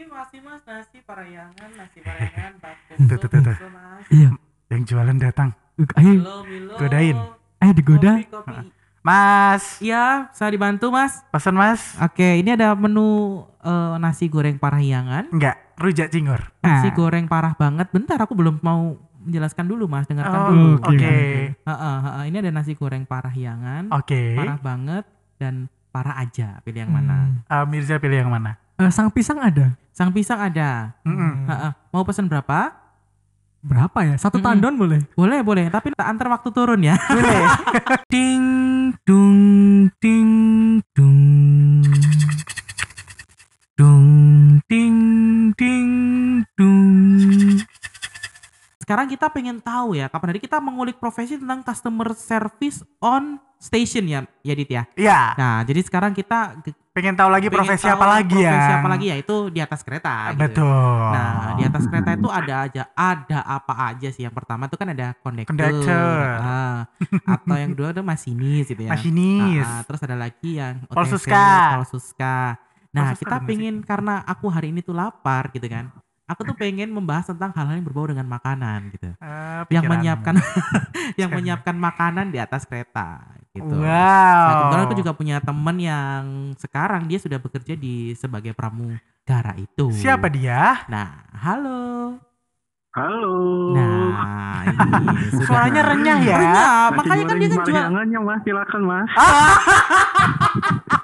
Masih, 0.00 0.08
masih 0.08 0.40
mas 0.40 0.64
nasi 0.64 0.98
parayangan, 1.04 1.68
nasi 1.76 2.00
parayangan, 2.08 2.52
bakso, 2.56 2.96
mas. 3.68 4.04
Iya. 4.08 4.32
Yang 4.72 4.82
jualan 4.88 5.16
datang. 5.20 5.52
Ayo, 5.92 6.12
Milo, 6.16 6.36
Milo. 6.48 6.72
Godain. 6.80 7.16
ayo 7.60 7.72
digoda. 7.76 8.12
Kopi, 8.16 8.32
kopi. 8.32 8.72
Mas, 9.00 9.76
Iya, 9.76 10.32
saya 10.32 10.48
dibantu 10.48 10.88
mas. 10.88 11.20
pesan 11.28 11.52
mas? 11.52 12.00
Oke, 12.00 12.40
ini 12.40 12.48
ada 12.48 12.72
menu 12.72 13.44
eh, 13.60 13.94
nasi 14.00 14.28
goreng 14.28 14.56
parahyangan. 14.56 15.28
Enggak, 15.28 15.76
rujak 15.76 16.08
cingur. 16.08 16.48
Nasi 16.58 16.88
Ah. 16.88 16.96
goreng 16.96 17.28
parah 17.28 17.52
banget. 17.52 17.92
Bentar, 17.92 18.16
aku 18.16 18.32
belum 18.32 18.56
mau 18.60 18.96
menjelaskan 19.20 19.68
dulu 19.68 19.84
mas. 19.84 20.08
Dengarkan 20.08 20.40
Oh, 20.40 20.48
dulu. 20.48 20.70
oke. 20.80 21.16
Ini 22.24 22.36
ada 22.38 22.50
nasi 22.50 22.72
goreng 22.72 23.04
parahyangan. 23.04 23.92
Oke. 23.92 24.32
Parah 24.32 24.56
banget 24.56 25.04
dan 25.36 25.68
parah 25.88 26.16
aja. 26.16 26.56
Pilih 26.60 26.88
yang 26.88 26.92
mana? 26.94 27.36
Hmm. 27.44 27.52
Eh, 27.52 27.64
Mirza 27.68 28.00
pilih 28.00 28.16
yang 28.16 28.32
mana? 28.32 28.56
Eh, 28.80 28.88
sang 28.88 29.12
pisang 29.12 29.36
ada. 29.36 29.76
Sang 29.92 30.08
pisang 30.08 30.40
ada. 30.40 30.96
Heeh. 31.04 31.72
Mau 31.92 32.00
pesan 32.00 32.32
berapa? 32.32 32.72
Berapa 33.60 34.08
ya? 34.08 34.16
Satu 34.16 34.40
Mm-mm. 34.40 34.46
tandon 34.48 34.74
boleh? 34.80 35.00
Boleh, 35.12 35.44
boleh. 35.44 35.68
Tapi 35.68 35.92
tak 35.92 36.08
antar 36.08 36.32
waktu 36.32 36.48
turun 36.48 36.80
ya. 36.80 36.96
Boleh. 36.96 37.44
ding, 38.12 38.44
dung, 39.04 39.40
ding, 40.00 40.32
dung. 40.96 41.29
Sekarang 48.90 49.06
kita 49.06 49.30
pengen 49.30 49.62
tahu 49.62 49.94
ya, 49.94 50.10
kapan 50.10 50.34
hari 50.34 50.42
kita 50.42 50.58
mengulik 50.58 50.98
profesi 50.98 51.38
tentang 51.38 51.62
customer 51.62 52.10
service 52.10 52.82
on 52.98 53.38
station 53.54 54.02
ya, 54.02 54.26
ya 54.42 54.50
Dit 54.58 54.66
ya. 54.66 54.82
Iya, 54.98 55.38
Nah, 55.38 55.62
jadi 55.62 55.78
sekarang 55.86 56.10
kita 56.10 56.58
ge- 56.58 56.74
pengen 56.90 57.14
tahu 57.14 57.30
lagi 57.30 57.46
pengen 57.46 57.70
profesi 57.70 57.86
tahu 57.86 57.94
apa 57.94 58.06
lagi 58.10 58.34
ya? 58.34 58.50
Profesi 58.50 58.72
apa 58.74 58.88
lagi 58.90 59.06
ya? 59.06 59.16
Itu 59.22 59.36
di 59.46 59.62
atas 59.62 59.86
kereta. 59.86 60.34
gitu. 60.34 60.42
Betul. 60.42 61.06
Nah, 61.06 61.54
di 61.54 61.62
atas 61.62 61.86
kereta 61.86 62.10
itu 62.18 62.28
ada 62.34 62.54
aja 62.66 62.82
ada 62.90 63.38
apa 63.46 63.74
aja 63.94 64.08
sih. 64.10 64.26
Yang 64.26 64.34
pertama 64.42 64.66
itu 64.66 64.74
kan 64.74 64.88
ada 64.90 65.06
kondektur. 65.22 65.54
Kondektur. 65.54 66.26
Ah, 66.42 66.78
atau 67.30 67.54
yang 67.54 67.70
kedua 67.70 67.94
ada 67.94 68.02
masinis 68.02 68.66
gitu 68.66 68.82
ya. 68.82 68.90
Masinis. 68.90 69.70
Ah, 69.70 69.70
ah, 69.70 69.82
terus 69.86 70.00
ada 70.02 70.18
lagi 70.18 70.50
yang 70.58 70.82
OTC, 70.90 70.98
Polsuska. 70.98 71.46
Polsuska. 71.78 72.36
Nah, 72.90 73.14
Polsuska 73.14 73.22
kita 73.22 73.36
pengen 73.46 73.74
karena 73.86 74.18
aku 74.26 74.50
hari 74.50 74.74
ini 74.74 74.82
tuh 74.82 74.98
lapar 74.98 75.46
gitu 75.54 75.70
kan. 75.70 75.94
Aku 76.30 76.46
tuh 76.46 76.54
pengen 76.54 76.94
membahas 76.94 77.26
tentang 77.26 77.50
hal-hal 77.50 77.82
yang 77.82 77.86
berbau 77.86 78.06
dengan 78.06 78.22
makanan 78.30 78.94
gitu. 78.94 79.10
Eh, 79.18 79.62
Yang 79.74 79.84
menyiapkan 79.90 80.34
yang 81.20 81.30
menyiapkan 81.34 81.74
makanan 81.74 82.30
di 82.30 82.38
atas 82.38 82.62
kereta 82.62 83.18
gitu. 83.50 83.82
Wow. 83.82 83.82
Nah, 83.82 84.54
kebetulan 84.54 84.84
aku 84.86 84.94
juga 84.94 85.12
punya 85.12 85.36
teman 85.42 85.76
yang 85.82 86.54
sekarang 86.54 87.10
dia 87.10 87.18
sudah 87.18 87.42
bekerja 87.42 87.74
di 87.74 88.14
sebagai 88.14 88.54
pramugara 88.54 89.58
itu. 89.58 89.90
Siapa 89.90 90.30
dia? 90.30 90.86
Nah, 90.86 91.26
halo. 91.34 92.14
Halo. 92.90 93.38
Nah, 93.74 94.66
ini 94.70 95.26
sudah. 95.34 95.46
Suaranya 95.46 95.82
renyah 95.94 96.18
ya. 96.22 96.38
Renyah, 96.38 96.82
makanya 96.94 97.24
kan 97.26 97.36
dia 97.38 97.48
kan 97.50 97.58
jual. 97.62 97.74
Parahyangannya 97.74 98.18
mas, 98.22 98.40
silakan 98.46 98.82
mas. 98.86 99.08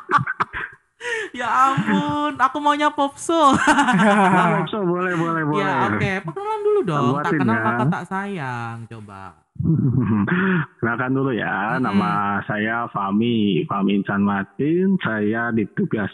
Ya 1.37 1.49
ampun, 1.53 2.33
aku 2.41 2.57
maunya 2.65 2.89
popso. 2.89 3.53
Nah, 3.53 4.65
so, 4.73 4.81
boleh, 4.81 5.13
boleh, 5.13 5.43
boleh. 5.45 5.61
ya, 5.61 5.93
oke. 5.93 6.11
Perkenalan 6.25 6.61
dulu 6.65 6.81
dong. 6.89 7.05
Tak 7.21 7.33
kenal 7.37 7.57
ya. 7.61 7.65
maka 7.69 7.85
tak 7.93 8.05
sayang. 8.09 8.77
Coba. 8.89 9.23
Kenalkan 10.81 11.13
dulu 11.13 11.33
ya, 11.37 11.77
Mm-mm. 11.77 11.85
nama 11.85 12.41
saya 12.49 12.89
Fami, 12.89 13.69
Fami 13.69 14.01
Insan 14.01 14.25
Martin. 14.25 14.97
Saya 15.05 15.53
ditugas, 15.53 16.13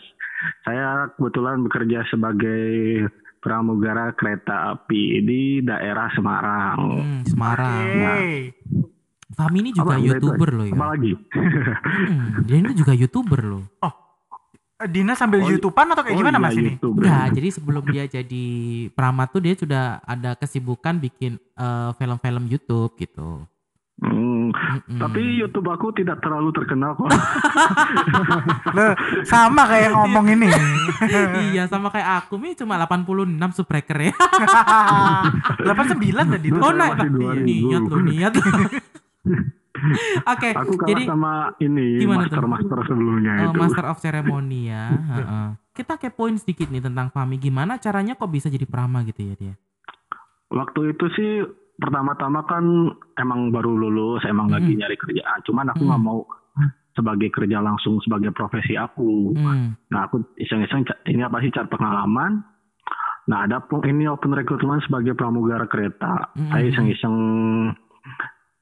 saya 0.67 1.11
kebetulan 1.15 1.63
bekerja 1.67 2.03
sebagai 2.11 3.07
pramugara 3.43 4.15
kereta 4.15 4.75
api 4.75 5.23
di 5.23 5.43
daerah 5.63 6.11
Semarang. 6.15 6.79
Hmm, 7.03 7.23
Semarang. 7.27 7.87
Oke. 7.87 8.35
Fami 9.33 9.65
ini 9.65 9.71
juga 9.73 9.97
Apa, 9.97 10.05
youtuber 10.05 10.51
loh 10.53 10.67
ya. 10.69 10.75
Apa 10.77 10.87
lagi? 10.93 11.13
Hmm, 11.17 12.45
dia 12.45 12.57
ini 12.61 12.73
juga 12.77 12.93
youtuber 12.93 13.41
loh. 13.41 13.65
Eh, 13.81 13.95
Dina 14.89 15.13
sambil 15.15 15.43
Oh, 15.43 15.49
YouTubean 15.51 15.89
atau 15.91 16.03
kayak 16.03 16.17
Oh 16.17 16.21
gimana 16.23 16.39
iya, 16.39 16.45
mas 16.45 16.55
ini? 16.57 16.71
YouTuber. 16.75 17.03
Enggak, 17.03 17.27
jadi 17.37 17.49
sebelum 17.51 17.85
dia 17.91 18.05
jadi 18.07 18.45
pramat 18.93 19.29
tuh 19.31 19.41
dia 19.43 19.55
sudah 19.55 19.85
ada 20.03 20.35
kesibukan 20.35 20.99
bikin 20.99 21.37
eh, 21.37 21.91
film-film 21.97 22.45
YouTube 22.47 22.95
gitu. 22.97 23.47
Hmm, 24.03 24.51
Mm-mm. 24.51 24.99
Tapi 24.99 25.23
YouTube 25.39 25.71
aku 25.71 25.95
tidak 25.95 26.19
terlalu 26.19 26.51
terkenal 26.51 26.99
kok. 26.99 27.07
Loh, 28.77 28.93
sama 29.23 29.63
kayak 29.71 29.95
ngomong 29.95 30.27
ini. 30.27 30.51
iya 31.55 31.71
sama 31.71 31.87
kayak 31.87 32.27
aku 32.27 32.35
nih 32.43 32.59
cuma 32.59 32.83
86 32.83 33.31
subscriber 33.55 34.11
ya. 34.11 34.15
89 35.71 36.35
tadi 36.35 36.49
tuh. 36.51 36.59
Oh 36.59 36.75
naik 36.75 36.99
masih 36.99 37.15
2000. 37.15 37.47
niat 37.47 37.83
lo 37.87 37.99
niat. 38.03 38.33
Oke, 40.29 40.53
Aku 40.53 40.77
kalah 40.77 40.89
jadi 40.93 41.03
sama 41.09 41.33
ini 41.65 42.05
master-master 42.05 42.79
sebelumnya 42.85 43.33
oh, 43.49 43.57
itu. 43.57 43.59
Master 43.59 43.85
of 43.89 43.99
Ceremony 43.99 44.69
ya. 44.69 44.93
Kita 45.77 45.97
kepoin 45.97 46.37
sedikit 46.37 46.69
nih 46.69 46.85
tentang 46.85 47.09
Fami. 47.09 47.41
Gimana 47.41 47.81
caranya 47.81 48.13
kok 48.13 48.29
bisa 48.29 48.53
jadi 48.53 48.69
prama 48.69 49.01
gitu 49.09 49.25
ya 49.25 49.35
dia? 49.41 49.55
Waktu 50.53 50.93
itu 50.93 51.09
sih 51.17 51.31
pertama-tama 51.81 52.45
kan 52.45 52.93
emang 53.17 53.49
baru 53.49 53.73
lulus, 53.73 54.21
emang 54.29 54.53
lagi 54.53 54.77
Mm-mm. 54.77 54.85
nyari 54.85 54.97
kerjaan. 55.01 55.41
Cuman 55.49 55.73
aku 55.73 55.83
Mm. 55.83 55.89
nggak 55.89 56.03
mau 56.05 56.21
sebagai 56.93 57.33
kerja 57.33 57.65
langsung 57.65 57.97
sebagai 58.05 58.37
profesi 58.37 58.77
aku. 58.77 59.33
Hmm. 59.33 59.73
Nah 59.89 60.01
aku 60.05 60.21
iseng-iseng 60.37 60.85
ini 61.09 61.25
apa 61.25 61.41
sih 61.41 61.49
cari 61.49 61.69
pengalaman. 61.73 62.45
Nah 63.33 63.49
ada 63.49 63.65
pun 63.65 63.81
ini 63.89 64.05
open 64.05 64.37
recruitment 64.37 64.85
sebagai 64.85 65.17
pramugara 65.17 65.65
kereta. 65.65 66.37
Mm-mm. 66.37 66.53
Saya 66.53 66.65
iseng-iseng 66.69 67.17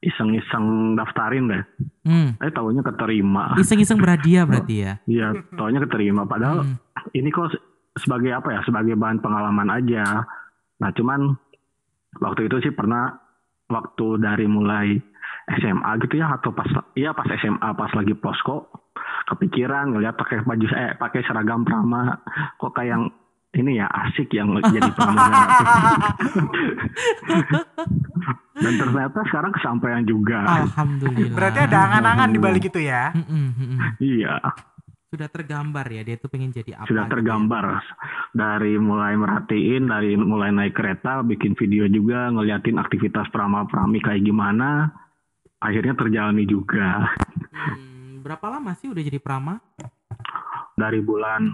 iseng-iseng 0.01 0.93
daftarin 0.93 1.47
deh. 1.47 1.63
Hmm. 2.01 2.35
Saya 2.35 2.51
tahunya 2.51 2.83
keterima. 2.83 3.55
Iseng-iseng 3.55 3.95
berhadiah 3.95 4.43
berarti 4.45 4.75
ya. 4.79 4.93
Iya, 5.05 5.27
tahunya 5.51 5.79
keterima. 5.81 6.23
Padahal 6.23 6.63
Hmm. 6.63 6.75
ini 7.11 7.29
kok 7.29 7.49
se- 7.49 7.61
sebagai 7.93 8.31
apa 8.31 8.49
ya 8.49 8.61
sebagai 8.61 8.93
bahan 8.93 9.19
pengalaman 9.19 9.69
aja 9.69 10.25
nah 10.79 10.89
cuman 10.89 11.35
waktu 12.17 12.47
itu 12.47 12.59
sih 12.59 12.71
pernah 12.71 13.19
waktu 13.67 14.17
dari 14.17 14.45
mulai 14.45 14.97
SMA 15.51 15.89
gitu 15.99 16.15
ya 16.15 16.31
atau 16.31 16.49
pas 16.49 16.65
iya 16.93 17.11
pas 17.11 17.27
SMA 17.35 17.69
pas 17.69 17.91
lagi 17.91 18.13
posko 18.13 18.71
kepikiran 19.27 19.91
ngeliat 19.91 20.15
pakai 20.15 20.41
baju 20.41 20.65
eh 20.71 20.95
pakai 20.95 21.21
seragam 21.21 21.61
prama 21.61 22.15
kok 22.55 22.71
kayak 22.71 22.91
yang 22.91 23.03
ini 23.51 23.77
ya 23.77 23.85
asik 23.91 24.31
yang 24.31 24.55
jadi 24.55 24.87
pramugara 24.95 25.43
dan 28.61 28.73
ternyata 28.77 29.19
sekarang 29.25 29.51
kesampaian 29.51 30.03
juga 30.03 30.45
Alhamdulillah. 30.45 31.33
Berarti 31.33 31.59
ada 31.61 31.77
angan-angan 31.83 32.29
di 32.29 32.39
balik 32.39 32.63
itu 32.65 32.79
ya. 32.79 33.09
Iya 33.97 34.37
Sudah 35.07 35.27
tergambar 35.27 35.83
ya 35.85 36.01
dia 36.01 36.15
tuh 36.15 36.29
pengen 36.29 36.49
jadi 36.49 36.79
apa? 36.79 36.87
sudah 36.87 37.03
gitu 37.03 37.13
tergambar 37.13 37.83
dari 38.31 38.79
mulai 38.79 39.11
merhatiin 39.13 39.83
dari 39.85 40.15
mulai 40.15 40.49
naik 40.49 40.71
kereta 40.71 41.19
bikin 41.21 41.51
video 41.53 41.83
juga 41.85 42.31
ngeliatin 42.31 42.79
aktivitas 42.79 43.27
prama 43.27 43.67
prami 43.67 43.99
kayak 43.99 44.23
gimana 44.23 44.87
akhirnya 45.57 45.93
terjalani 45.93 46.45
juga 46.45 47.11
Hmm, 47.51 48.23
berapa 48.23 48.47
lama 48.47 48.71
sih 48.73 48.87
udah 48.87 49.01
jadi 49.01 49.19
prama? 49.19 49.59
dari 50.73 50.97
bulan 50.97 51.51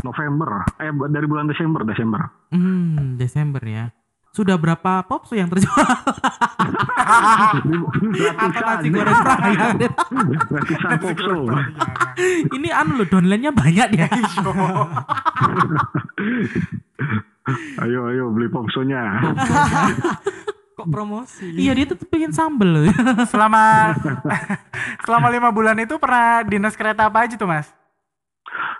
November 0.00 0.64
eh 0.76 0.88
dari 0.88 1.26
bulan 1.26 1.44
Desember 1.44 1.84
Desember 1.84 2.22
Hmm, 2.48 3.14
Desember 3.14 3.60
ya. 3.60 3.92
Sudah 4.28 4.54
berapa 4.54 5.02
popso 5.02 5.34
yang 5.34 5.48
terjual? 5.48 5.72
Atau 8.38 8.60
nasi 8.60 8.88
goreng 8.88 9.16
ratusan 9.16 9.78
popso 11.00 11.34
Ini 12.56 12.68
anu 12.70 13.00
loh 13.00 13.08
downline-nya 13.08 13.50
banyak 13.50 13.88
ya. 13.94 14.06
ayo 17.80 18.12
ayo 18.12 18.28
beli 18.28 18.52
popsonya 18.52 19.24
Kok 20.76 20.86
promosi? 20.92 21.48
iya 21.56 21.72
dia 21.72 21.88
tuh 21.88 21.96
pengen 22.06 22.30
sambel 22.30 22.68
loh. 22.70 22.82
Selama 23.26 23.94
selama 25.02 25.26
lima 25.26 25.48
bulan 25.50 25.74
itu 25.74 25.98
pernah 25.98 26.44
dinas 26.44 26.76
kereta 26.78 27.08
apa 27.08 27.26
aja 27.26 27.34
tuh 27.34 27.48
mas? 27.48 27.66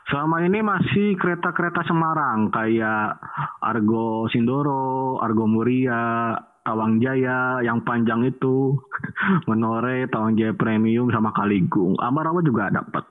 Selama 0.08 0.40
ini 0.40 0.58
masih 0.58 1.14
kereta-kereta 1.14 1.84
Semarang 1.84 2.48
kayak 2.48 3.20
Argo 3.60 4.24
Sindoro, 4.26 5.20
Argo 5.20 5.44
Muria, 5.44 6.32
Tawang 6.64 6.96
Jaya 6.96 7.60
yang 7.60 7.80
panjang 7.80 8.24
itu, 8.24 8.72
Menore, 9.48 10.08
Tawang 10.08 10.32
Jaya 10.32 10.52
Premium 10.52 11.08
sama 11.08 11.28
Kaligung. 11.30 11.92
Ambarawa 11.96 12.40
juga 12.40 12.72
dapat. 12.72 13.04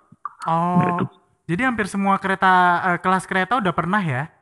Oh, 0.46 0.82
Gitu. 0.82 1.06
jadi 1.48 1.70
hampir 1.70 1.86
semua 1.86 2.18
kereta 2.18 2.54
eh, 2.88 3.00
kelas 3.00 3.26
kereta 3.26 3.58
udah 3.58 3.74
pernah 3.74 4.02
ya? 4.02 4.34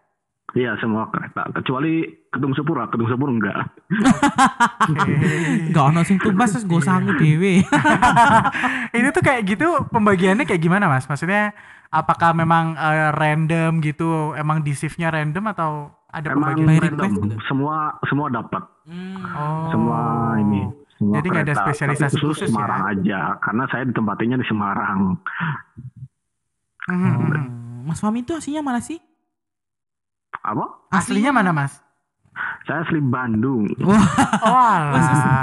Iya 0.53 0.79
semua 0.79 1.11
kereta 1.11 1.51
kecuali 1.51 2.07
Kedung 2.31 2.55
Sepura, 2.55 2.87
Kedung 2.87 3.11
Sepura 3.11 3.31
enggak. 3.31 3.59
Gak 5.73 5.85
ono 5.91 6.01
sing 6.03 6.15
tumbas 6.15 6.55
terus 6.55 6.63
gue 6.63 6.79
sangu 6.79 7.11
dewe. 7.15 7.59
Ini 8.93 9.07
tuh 9.11 9.19
kayak 9.19 9.41
gitu 9.43 9.67
pembagiannya 9.91 10.47
kayak 10.47 10.61
gimana 10.61 10.87
mas? 10.87 11.03
Maksudnya 11.05 11.51
apakah 11.95 12.31
memang 12.31 12.75
eh, 12.75 13.09
random 13.11 13.79
gitu? 13.79 14.35
Emang 14.35 14.59
di 14.59 14.71
shiftnya 14.71 15.07
random 15.07 15.45
atau 15.49 15.71
ada 16.09 16.31
Emang 16.31 16.55
pembagian? 16.55 16.79
random, 16.81 17.11
gitu? 17.11 17.35
semua 17.45 17.75
semua 18.05 18.27
dapat, 18.29 18.63
Hmm. 18.85 19.19
Oh. 19.25 19.67
semua 19.71 19.99
ini. 20.37 20.61
Semua 20.95 21.19
Jadi 21.19 21.27
nggak 21.27 21.43
ada 21.43 21.55
spesialisasi 21.57 22.15
Tapi 22.15 22.23
khusus 22.23 22.39
khusus 22.39 22.47
ya? 22.47 22.55
Semarang 22.55 22.83
aja, 22.87 23.19
karena 23.39 23.63
saya 23.67 23.83
ditempatinya 23.83 24.37
di 24.39 24.45
Semarang. 24.47 24.99
Hmm. 26.85 27.83
Mas 27.83 27.99
Fami 27.99 28.21
itu 28.21 28.31
aslinya 28.31 28.61
mana 28.61 28.79
sih? 28.79 28.97
Apa? 30.39 30.87
Aslinya 30.89 31.29
mana 31.29 31.51
mas? 31.51 31.81
Saya 32.65 32.81
asli 32.81 32.97
Bandung. 32.97 33.69
Oh 33.77 33.93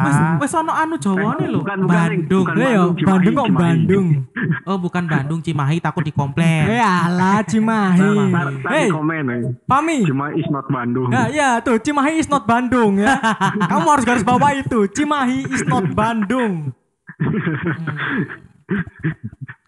Wes 0.03 0.19
wes 0.43 0.53
ono 0.59 0.75
anu 0.75 0.99
Jawane 0.99 1.47
lho. 1.47 1.63
Bukan, 1.63 1.87
bukan, 1.87 1.95
Bandung. 1.95 2.43
bukan. 2.43 2.55
Eh 2.59 2.71
yo, 2.75 2.85
Cimahi, 2.99 3.07
Bandung 3.07 3.35
kok 3.35 3.47
Cimahi. 3.47 3.63
Bandung. 3.63 4.07
Oh, 4.69 4.79
bukan 4.79 5.05
Bandung, 5.07 5.39
Cimahi 5.43 5.79
takut 5.79 6.03
dikomplain. 6.03 6.67
Eh 6.67 6.83
alah 6.83 7.47
Cimahi. 7.47 8.11
Ntar 8.31 8.49
Hey, 8.67 8.91
komen 8.91 9.27
eh. 9.31 9.43
Pami. 9.71 10.03
Cuma 10.03 10.35
is 10.35 10.51
not 10.51 10.67
Bandung. 10.67 11.15
Ya, 11.15 11.23
ya 11.31 11.51
tuh 11.63 11.79
Cimahi 11.79 12.19
is 12.19 12.27
not 12.27 12.43
Bandung 12.43 12.99
ya. 12.99 13.15
Kamu 13.71 13.87
harus 13.87 14.03
garis 14.03 14.27
bawah 14.27 14.51
itu. 14.51 14.91
Cimahi 14.91 15.47
is 15.47 15.63
not 15.63 15.87
Bandung. 15.95 16.75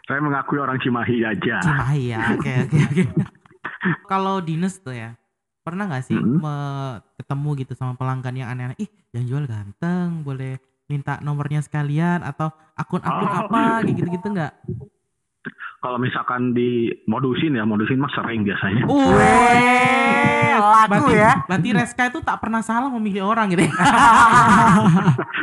Saya 0.05 0.21
mengakui 0.21 0.59
orang 0.59 0.83
Cimahi 0.83 1.23
aja. 1.23 1.62
Cimahi 1.62 2.03
ya. 2.12 2.35
Oke, 2.35 2.53
oke, 2.67 2.79
oke. 2.83 3.03
Kalau 4.05 4.43
dinas 4.43 4.77
tuh 4.81 4.93
ya, 4.93 5.15
pernah 5.65 5.89
nggak 5.89 6.05
sih 6.05 6.15
Mm-mm. 6.15 6.39
me- 6.39 6.99
ketemu 7.17 7.49
gitu 7.59 7.73
sama 7.73 7.95
pelanggan 7.95 8.35
yang 8.37 8.47
aneh-aneh? 8.47 8.77
Ih, 8.77 8.89
yang 9.11 9.25
jual 9.25 9.43
ganteng, 9.45 10.21
boleh 10.21 10.55
minta 10.85 11.17
nomornya 11.19 11.59
sekalian 11.59 12.21
atau 12.21 12.53
akun-akun 12.75 13.27
Oh. 13.27 13.39
apa 13.41 13.61
kayak 13.81 13.95
gitu-gitu 13.97 14.27
nggak? 14.29 14.53
Kalau 15.81 15.97
misalkan 15.97 16.53
di 16.53 16.89
modusin 17.05 17.53
ya, 17.53 17.65
modusin 17.65 17.97
mah 17.97 18.09
sering 18.11 18.41
biasanya. 18.41 18.83
Weh, 18.85 20.53
laku 20.55 20.91
berarti, 20.91 21.15
ya. 21.15 21.33
Berarti 21.45 21.69
Reska 21.73 22.03
itu 22.09 22.19
tak 22.21 22.37
pernah 22.41 22.61
salah 22.61 22.89
memilih 22.89 23.27
orang 23.27 23.53
gitu 23.53 23.65
ya. 23.65 23.73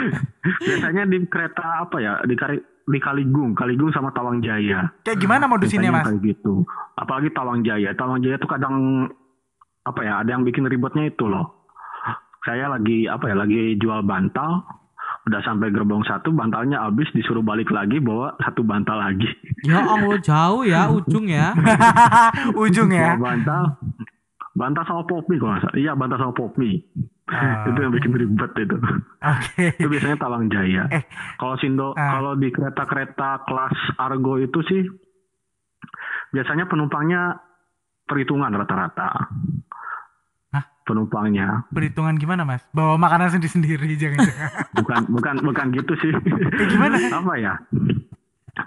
biasanya 0.62 1.04
di 1.06 1.18
kereta 1.26 1.86
apa 1.86 1.98
ya? 1.98 2.14
Di 2.24 2.34
Kari, 2.34 2.58
di 2.84 2.98
Kaligung, 2.98 3.54
Kaligung 3.54 3.90
sama 3.90 4.10
Tawang 4.12 4.42
Jaya. 4.42 4.90
Kayak 5.02 5.18
gimana 5.20 5.44
modusinnya 5.46 5.90
Biasanya 5.90 6.02
mas? 6.02 6.06
Kayak 6.10 6.22
gitu. 6.34 6.54
Apalagi 6.98 7.30
Tawang 7.32 7.60
Jaya. 7.62 7.90
Tawang 7.94 8.20
Jaya 8.20 8.36
tuh 8.38 8.50
kadang 8.50 8.76
apa 9.82 10.00
ya? 10.02 10.14
Ada 10.22 10.30
yang 10.34 10.44
bikin 10.44 10.66
ribetnya 10.66 11.08
itu 11.08 11.26
loh. 11.26 11.68
Saya 12.42 12.68
lagi 12.68 13.06
apa 13.06 13.26
ya? 13.26 13.36
Lagi 13.36 13.78
jual 13.78 14.02
bantal. 14.02 14.62
Udah 15.22 15.38
sampai 15.46 15.70
gerbong 15.70 16.02
satu, 16.02 16.34
bantalnya 16.34 16.82
habis 16.82 17.06
disuruh 17.14 17.46
balik 17.46 17.70
lagi 17.70 18.02
bawa 18.02 18.34
satu 18.42 18.66
bantal 18.66 18.98
lagi. 18.98 19.30
ya 19.62 19.78
Allah 19.78 20.18
jauh 20.18 20.66
ya 20.66 20.90
ujung 20.98 21.30
ya. 21.30 21.54
Ujung 22.66 22.90
ya. 22.90 23.14
Bawa 23.14 23.30
bantal. 23.30 23.64
Bantal 24.52 24.84
sama 24.84 25.04
popi 25.06 25.38
kalau 25.38 25.54
nggak 25.54 25.64
salah. 25.64 25.78
Iya, 25.78 25.92
bantal 25.94 26.18
sama 26.18 26.34
popi. 26.34 26.82
Ah. 27.32 27.64
itu 27.64 27.80
yang 27.80 27.94
bikin 27.96 28.12
ribet 28.12 28.52
itu. 28.60 28.76
Oke. 29.24 29.66
itu 29.80 29.88
biasanya 29.88 30.18
Tawang 30.20 30.52
Jaya. 30.52 30.84
Eh. 30.92 31.06
Kalau 31.40 31.56
Sindo, 31.56 31.94
Ah. 31.96 32.18
kalau 32.18 32.36
di 32.36 32.52
kereta-kereta 32.52 33.46
kelas 33.48 33.76
Argo 33.96 34.36
itu 34.36 34.60
sih 34.68 34.84
biasanya 36.32 36.68
penumpangnya 36.68 37.40
perhitungan 38.12 38.52
rata-rata. 38.52 39.32
Hah? 40.52 40.64
Penumpangnya 40.84 41.64
Perhitungan 41.70 42.16
gimana 42.16 42.44
mas? 42.44 42.60
Bawa 42.70 43.00
makanan 43.00 43.32
sendiri-sendiri 43.32 43.96
jangan-jangan. 44.02 44.50
bukan 44.76 45.02
bukan 45.08 45.36
bukan 45.42 45.66
gitu 45.72 45.94
sih. 45.98 46.12
Kayak 46.12 46.68
gimana? 46.70 46.96
Apa 47.00 47.34
ya? 47.38 47.54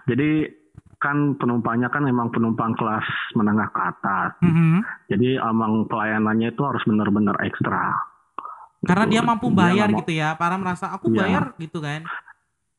Jadi 0.06 0.48
kan 0.96 1.36
penumpangnya 1.36 1.92
kan 1.92 2.00
memang 2.00 2.32
penumpang 2.32 2.72
kelas 2.72 3.04
menengah 3.34 3.68
ke 3.68 3.80
atas. 3.82 4.32
Mhm. 4.40 4.80
Jadi 5.06 5.36
emang 5.36 5.84
pelayanannya 5.84 6.48
itu 6.48 6.62
harus 6.64 6.80
benar-benar 6.82 7.36
ekstra. 7.42 7.92
Karena 8.80 9.04
dia 9.06 9.20
Gitu. 9.20 9.28
mampu 9.28 9.46
bayar 9.50 9.88
mau- 9.88 10.00
gitu 10.00 10.12
ya. 10.14 10.32
Para 10.32 10.56
merasa 10.56 10.88
aku 10.88 11.08
Iya. 11.10 11.18
bayar 11.18 11.44
gitu 11.58 11.78
kan. 11.78 12.08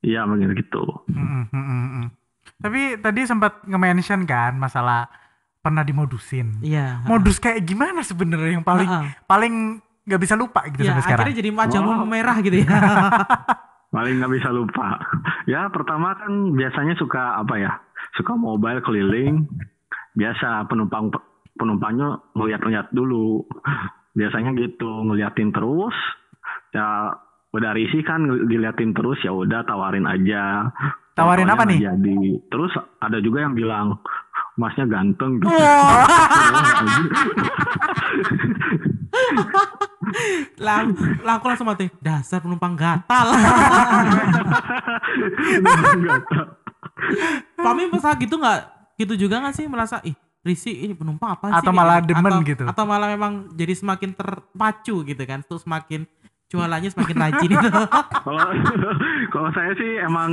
Iya, 0.01 0.25
begitu. 0.25 0.81
Mhm, 1.07 1.41
mhm, 1.49 1.65
mhm. 1.87 2.05
Tapi 2.55 2.81
tadi 2.95 3.21
sempat 3.23 3.61
nge-mention 3.63 4.21
kan 4.23 4.53
masalah 4.55 5.05
pernah 5.65 5.81
dimodusin. 5.81 6.61
Iya. 6.61 7.01
Modus 7.03 7.41
kayak 7.41 7.65
gimana 7.65 7.99
sebenarnya 7.99 8.51
yang 8.53 8.63
paling 8.63 8.85
Heeh. 8.85 9.09
paling 9.25 9.53
nggak 10.05 10.21
bisa 10.21 10.37
lupa 10.37 10.61
gitu 10.69 10.85
Ya, 10.85 10.93
sampai 10.93 11.01
sekarang? 11.01 11.25
akhirnya 11.25 11.39
jadi 11.41 11.49
wajahmu 11.51 11.91
Oh. 11.91 12.05
merah 12.05 12.37
gitu 12.39 12.57
ya. 12.61 12.69
Paling 13.89 14.19
nggak 14.19 14.33
bisa 14.33 14.49
lupa. 14.51 14.99
Ya 15.45 15.65
pertama 15.67 16.13
kan 16.13 16.27
biasanya 16.51 16.93
suka 16.93 17.39
apa 17.39 17.55
ya? 17.55 17.71
Suka 18.13 18.35
mobile 18.35 18.83
keliling. 18.83 19.47
Biasa 20.13 20.67
penumpang 20.67 21.15
penumpangnya 21.55 22.19
ngeliat-ngeliat 22.35 22.91
dulu. 22.91 23.47
Biasanya 24.11 24.51
gitu 24.53 24.85
ngeliatin 25.01 25.49
terus. 25.49 25.95
Ya 26.69 27.15
udah 27.49 27.71
risih 27.71 28.03
kan 28.03 28.19
diliatin 28.45 28.91
terus 28.91 29.15
ya 29.23 29.31
udah 29.31 29.63
tawarin 29.63 30.03
aja. 30.03 30.75
Tawarin 31.15 31.47
apa 31.47 31.63
nih? 31.63 31.87
Jadi 31.87 32.19
terus 32.51 32.75
ada 32.99 33.23
juga 33.23 33.47
yang 33.47 33.55
bilang 33.55 33.95
masnya 34.55 34.85
ganteng 34.87 35.39
gitu. 35.39 35.51
Lang, 40.59 40.95
lang 41.23 41.35
aku 41.39 41.45
langsung 41.51 41.67
mati. 41.67 41.91
Dasar 41.99 42.39
penumpang 42.39 42.75
gatal. 42.75 43.27
Pami 47.59 47.91
masa 47.91 48.15
gitu 48.15 48.39
nggak? 48.39 48.59
Gitu 48.95 49.27
juga 49.27 49.43
nggak 49.43 49.55
sih 49.55 49.67
merasa 49.67 49.99
ih 50.07 50.15
risih 50.45 50.87
ini 50.87 50.93
penumpang 50.93 51.35
apa 51.35 51.51
sih? 51.51 51.65
Atau 51.65 51.73
malah 51.73 51.99
gitu? 51.99 52.15
demen 52.15 52.31
atau, 52.31 52.45
gitu? 52.45 52.63
Atau 52.69 52.83
malah 52.85 53.09
memang 53.11 53.49
jadi 53.57 53.73
semakin 53.75 54.13
terpacu 54.13 55.03
gitu 55.03 55.23
kan? 55.27 55.43
Terus 55.43 55.65
semakin 55.65 56.07
jualannya 56.47 56.89
semakin 56.93 57.17
rajin 57.17 57.51
itu. 57.51 57.69
Kalau 58.23 58.45
kalau 59.33 59.49
saya 59.51 59.73
sih 59.75 59.99
emang 59.99 60.31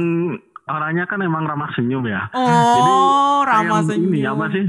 orangnya 0.64 1.04
kan 1.04 1.18
emang 1.18 1.44
ramah 1.44 1.70
senyum 1.72 2.04
ya. 2.04 2.30
Oh, 2.32 3.42
ramah 3.42 3.80
Kayak 3.80 3.88
senyum. 3.94 4.12
Ini 4.12 4.28
apa 4.28 4.46
sih? 4.50 4.64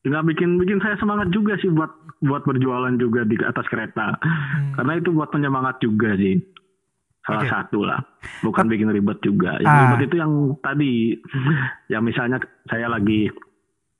Nggak 0.00 0.24
bikin 0.32 0.50
bikin 0.56 0.78
saya 0.80 0.96
semangat 0.96 1.28
juga 1.28 1.54
sih 1.60 1.68
buat 1.68 1.92
buat 2.20 2.42
berjualan 2.44 2.94
juga 2.96 3.22
di 3.22 3.36
atas 3.38 3.66
kereta. 3.66 4.16
Karena 4.74 4.92
itu 4.96 5.12
buat 5.12 5.28
penyemangat 5.28 5.78
juga 5.78 6.16
sih. 6.16 6.40
Salah 7.20 7.44
Oke. 7.44 7.52
satu 7.52 7.84
lah. 7.84 8.00
Bukan 8.40 8.64
bikin 8.66 8.88
ribet 8.88 9.20
juga. 9.20 9.60
Yang 9.60 9.68
Ah. 9.68 9.80
ribet 9.86 10.00
itu 10.08 10.16
yang 10.16 10.32
tadi. 10.58 10.94
yang 11.92 12.02
misalnya 12.02 12.40
saya 12.64 12.88
lagi 12.88 13.28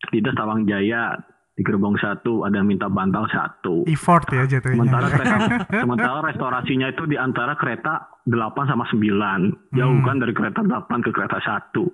di 0.09 0.19
Tawang 0.25 0.65
Jaya 0.65 1.13
di 1.61 1.69
gerbong 1.69 1.93
satu 2.01 2.49
ada 2.49 2.65
minta 2.65 2.89
bantal 2.89 3.29
satu. 3.29 3.85
Effort 3.85 4.33
ya 4.33 4.49
jatuhnya. 4.49 4.81
Sementara 4.81 5.07
kereta, 5.13 5.37
sementara 5.69 6.19
restorasinya 6.25 6.89
itu 6.89 7.05
di 7.05 7.21
antara 7.21 7.53
kereta 7.53 8.09
8 8.25 8.33
sama 8.65 8.89
9. 8.89 9.77
Jauh 9.77 9.93
Hmm. 9.93 10.07
kan 10.09 10.17
dari 10.17 10.33
kereta 10.33 10.65
8 10.65 11.05
ke 11.05 11.13
kereta 11.13 11.37
1. 11.37 11.85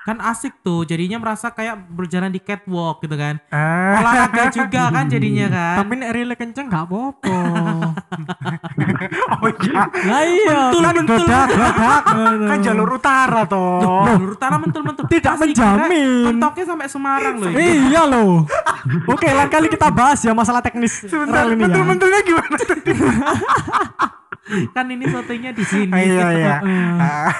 Kan 0.00 0.16
asik 0.18 0.60
tuh, 0.60 0.82
jadinya 0.82 1.16
merasa 1.16 1.48
kayak 1.48 1.76
berjalan 1.86 2.28
di 2.28 2.40
catwalk 2.40 3.00
gitu 3.00 3.14
kan. 3.14 3.36
Eh, 3.46 3.94
Olahraga 3.94 4.48
juga 4.48 4.88
kan 4.88 5.04
jadinya 5.06 5.46
kan. 5.46 5.76
Tapi 5.78 5.92
nek 5.94 6.10
rile 6.10 6.34
kenceng 6.34 6.66
gak 6.66 6.84
apa-apa. 6.84 7.36
oh 9.36 9.48
iya. 9.60 9.82
Lah 10.08 10.22
iya, 10.24 10.56
Mentul, 10.66 10.80
kan 10.80 10.94
mentul. 10.96 11.16
godak-godak. 11.20 12.02
Kan 12.48 12.58
jalur 12.60 12.88
utara 12.90 13.40
toh. 13.44 14.04
Jalur 14.08 14.30
utara 14.32 14.56
mentul-mentul. 14.56 15.04
Tidak 15.04 15.32
Masih 15.36 15.42
menjamin. 15.52 15.90
kira 15.92 16.28
Mentoknya 16.32 16.64
sampai 16.64 16.86
Semarang 16.88 17.34
loh. 17.36 17.50
ini. 17.52 17.92
Iya 17.92 18.02
loh. 18.04 18.32
Oke, 19.12 19.28
lain 19.28 19.48
kali 19.48 19.68
kita 19.68 19.92
bahas 19.92 20.18
ya 20.20 20.32
masalah 20.32 20.64
teknis 20.64 21.04
Sebentar, 21.04 21.44
ini 21.44 21.60
ya. 21.60 21.68
betul-betulnya 21.68 22.20
gimana 22.24 22.56
tadi? 22.56 22.92
Kan 24.76 24.86
ini 24.88 25.04
sotonya 25.06 25.50
di 25.50 25.62
sini. 25.62 25.92
Iya 25.92 26.26
iya. 26.38 26.56
Heeh. 26.60 27.30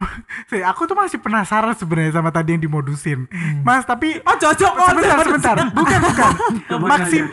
Sih, 0.50 0.60
aku 0.60 0.84
tuh 0.84 0.94
masih 0.94 1.18
penasaran 1.18 1.72
sebenarnya 1.72 2.12
sama 2.12 2.28
tadi 2.28 2.52
yang 2.52 2.62
dimodusin. 2.62 3.24
Mas, 3.60 3.82
tapi 3.82 4.18
Oh, 4.20 4.36
cocok. 4.36 4.72
Oh, 4.74 4.88
sebentar 4.88 5.18
sebentar. 5.20 5.56
Bukan 5.70 5.98
bukan. 6.02 6.30
Coba 6.66 6.84
Maksim 6.88 7.24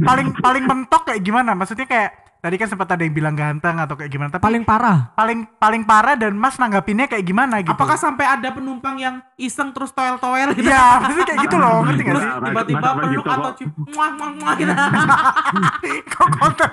paling 0.00 0.28
paling 0.34 0.64
mentok 0.64 1.02
kayak 1.04 1.20
gimana? 1.20 1.52
Maksudnya 1.52 1.84
kayak 1.84 2.10
tadi 2.36 2.56
kan 2.56 2.68
sempat 2.68 2.86
ada 2.88 3.02
yang 3.02 3.10
bilang 3.10 3.34
ganteng 3.34 3.74
atau 3.76 3.98
kayak 3.98 4.06
gimana, 4.06 4.28
tapi 4.30 4.38
Paling 4.38 4.62
parah. 4.62 5.10
paling 5.12 5.50
paling 5.58 5.82
parah 5.82 6.14
dan 6.14 6.30
Mas 6.32 6.54
nanggapinnya 6.56 7.06
kayak 7.06 7.24
gimana 7.24 7.58
gitu. 7.58 7.74
Apakah 7.74 7.96
sampai 7.96 8.22
ada 8.22 8.54
penumpang 8.54 8.94
yang 8.96 9.18
iseng 9.34 9.74
terus 9.74 9.90
toel-toel 9.90 10.54
gitu? 10.54 10.68
Iya, 10.68 11.02
maksudnya 11.02 11.26
kayak 11.26 11.40
gitu 11.42 11.56
loh, 11.58 11.82
ngerti 11.82 12.02
gak 12.02 12.12
Terus 12.12 12.22
sih? 12.22 12.30
Tiba-tiba 12.46 12.88
peluk 12.92 13.10
gitu 13.10 13.28
atau 13.28 13.50
cium 13.52 13.70
muah 13.90 14.10
muah 14.14 14.30
muah 14.32 14.54
gitu. 14.54 14.72
Kok 16.06 16.28
kontak 16.38 16.70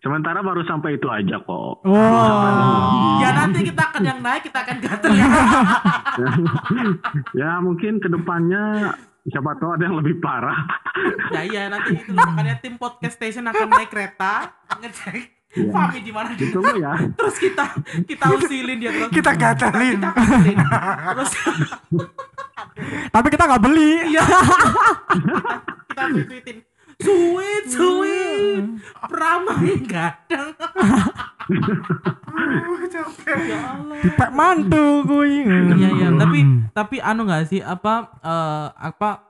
Sementara 0.00 0.40
baru 0.40 0.64
sampai 0.64 0.96
itu 0.96 1.04
aja 1.06 1.36
kok. 1.38 1.84
Oh. 1.84 3.20
ya 3.20 3.36
nanti 3.36 3.60
kita 3.62 3.92
akan 3.92 4.00
yang 4.00 4.18
naik 4.18 4.48
kita 4.48 4.58
akan 4.58 4.76
gatel 4.80 5.12
ya. 5.12 5.26
ya 7.40 7.50
mungkin 7.60 8.00
ke 8.00 8.08
depannya 8.08 8.96
siapa 9.22 9.52
tahu 9.56 9.76
ada 9.76 9.84
yang 9.84 10.00
lebih 10.00 10.16
parah. 10.18 10.56
Ya 11.30 11.46
iya 11.46 11.62
nanti 11.70 11.94
itu 11.94 12.10
makanya 12.10 12.58
tim 12.58 12.74
podcast 12.74 13.14
station 13.14 13.46
akan 13.46 13.70
naik 13.70 13.88
kereta 13.88 14.50
ngecek 14.72 15.38
Iya. 15.50 15.66
Fami 15.66 15.98
di 15.98 16.12
mana 16.14 16.30
Ditunggu 16.32 16.78
ya. 16.78 16.94
terus 17.18 17.36
kita 17.36 17.66
kita 18.06 18.24
usilin 18.30 18.78
dia 18.78 18.90
terus 18.90 19.10
Kita 19.10 19.30
gatalin. 19.34 19.98
kita 19.98 20.10
usilin. 20.14 20.58
terus 21.10 21.30
Tapi 23.10 23.26
kita 23.28 23.44
nggak 23.46 23.62
beli. 23.62 23.92
iya 24.10 24.22
kita 25.90 26.02
tweetin 26.22 26.56
sweet 27.00 27.64
sweet 27.68 28.64
Prama 29.10 29.54
gadang 29.88 30.54
ya 33.26 33.58
Allah 33.74 33.96
Dipek 34.00 34.30
mantu 34.32 35.04
kuwi. 35.04 35.44
Iya 35.76 35.88
iya, 35.98 36.08
tapi 36.14 36.38
tapi 36.72 36.96
anu 37.02 37.26
nggak 37.28 37.44
sih 37.50 37.60
apa 37.60 38.08
eh, 38.22 38.68
apa 38.76 39.24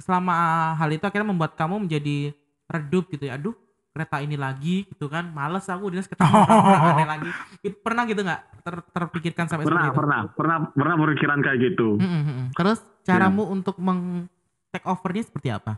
selama 0.00 0.32
hal 0.80 0.88
itu 0.90 1.04
akhirnya 1.04 1.28
membuat 1.30 1.54
kamu 1.54 1.86
menjadi 1.86 2.32
redup 2.66 3.12
gitu 3.12 3.28
ya. 3.28 3.36
Aduh, 3.36 3.54
kereta 3.92 4.18
ini 4.24 4.34
lagi 4.34 4.88
gitu 4.88 5.06
kan. 5.06 5.28
Males 5.30 5.68
aku 5.68 5.92
dinas 5.92 6.08
ketemu 6.08 6.32
orang 6.32 6.96
aneh 6.96 7.06
lagi. 7.06 7.30
Itu 7.60 7.76
pernah 7.82 8.02
gitu 8.08 8.20
nggak 8.24 8.40
ter- 8.64 8.86
terpikirkan 8.90 9.44
sampai 9.46 9.64
Pernah, 9.68 9.90
seperti 9.90 9.94
itu? 9.94 10.00
pernah, 10.00 10.20
pernah, 10.32 10.56
pernah 10.72 10.94
berpikiran 10.96 11.38
kayak 11.44 11.58
gitu. 11.70 11.88
Mm, 12.00 12.08
mm, 12.08 12.22
mm. 12.24 12.46
Terus 12.56 12.78
caramu 13.04 13.44
untuk 13.50 13.76
meng 13.78 14.26
take 14.72 14.86
overnya 14.88 15.22
seperti 15.26 15.48
apa? 15.52 15.76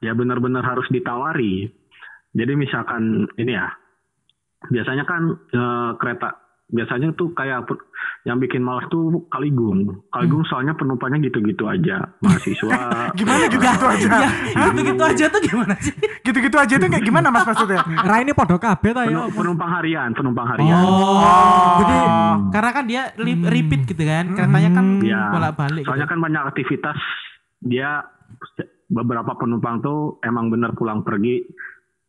Ya 0.00 0.12
benar-benar 0.12 0.64
harus 0.64 0.88
ditawari. 0.88 1.68
Jadi 2.30 2.52
misalkan 2.54 3.26
ini 3.36 3.52
ya, 3.52 3.68
biasanya 4.66 5.04
kan 5.04 5.22
eh, 5.50 5.90
kereta 5.96 6.36
biasanya 6.70 7.10
tuh 7.18 7.34
kayak 7.34 7.66
yang 8.22 8.38
bikin 8.38 8.62
malas 8.62 8.86
tuh 8.86 9.26
Kaligung. 9.26 10.06
Kaligung 10.08 10.46
soalnya 10.46 10.70
penumpangnya 10.72 11.26
gitu-gitu 11.26 11.66
aja. 11.66 12.14
Mahasiswa. 12.22 12.78
Gimana 13.18 13.50
gitu-gitu 13.50 13.86
aja? 13.90 14.08
Ya, 14.54 14.64
gitu-gitu 14.70 15.02
aja 15.02 15.24
tuh 15.26 15.40
gimana 15.42 15.74
sih? 15.82 15.90
Gitu-gitu 16.22 16.56
aja 16.56 16.74
tuh 16.78 16.86
kayak 16.86 17.02
gimana 17.02 17.26
mas 17.28 17.42
maksudnya? 17.42 17.82
Rai 18.06 18.22
ini 18.22 18.30
podo 18.30 18.54
kabeh 18.54 18.94
ta 18.94 19.02
ya. 19.02 19.10
Penu- 19.10 19.34
penumpang 19.34 19.70
harian, 19.74 20.10
penumpang 20.14 20.46
harian. 20.46 20.78
Oh, 20.78 21.82
jadi 21.82 21.96
Oh. 21.98 22.34
karena 22.54 22.70
kan 22.70 22.84
dia 22.86 23.02
li- 23.18 23.42
repeat 23.42 23.90
gitu 23.90 24.02
kan, 24.06 24.24
keretanya 24.30 24.70
kan 24.70 24.86
Iya. 25.02 25.22
bolak-balik. 25.34 25.82
Soalnya 25.82 26.06
gitu. 26.06 26.12
kan 26.14 26.20
banyak 26.22 26.42
aktivitas 26.46 26.98
dia 27.60 28.06
beberapa 28.86 29.32
penumpang 29.34 29.78
tuh 29.78 29.98
emang 30.20 30.48
bener 30.48 30.72
pulang 30.72 31.00
pergi 31.00 31.46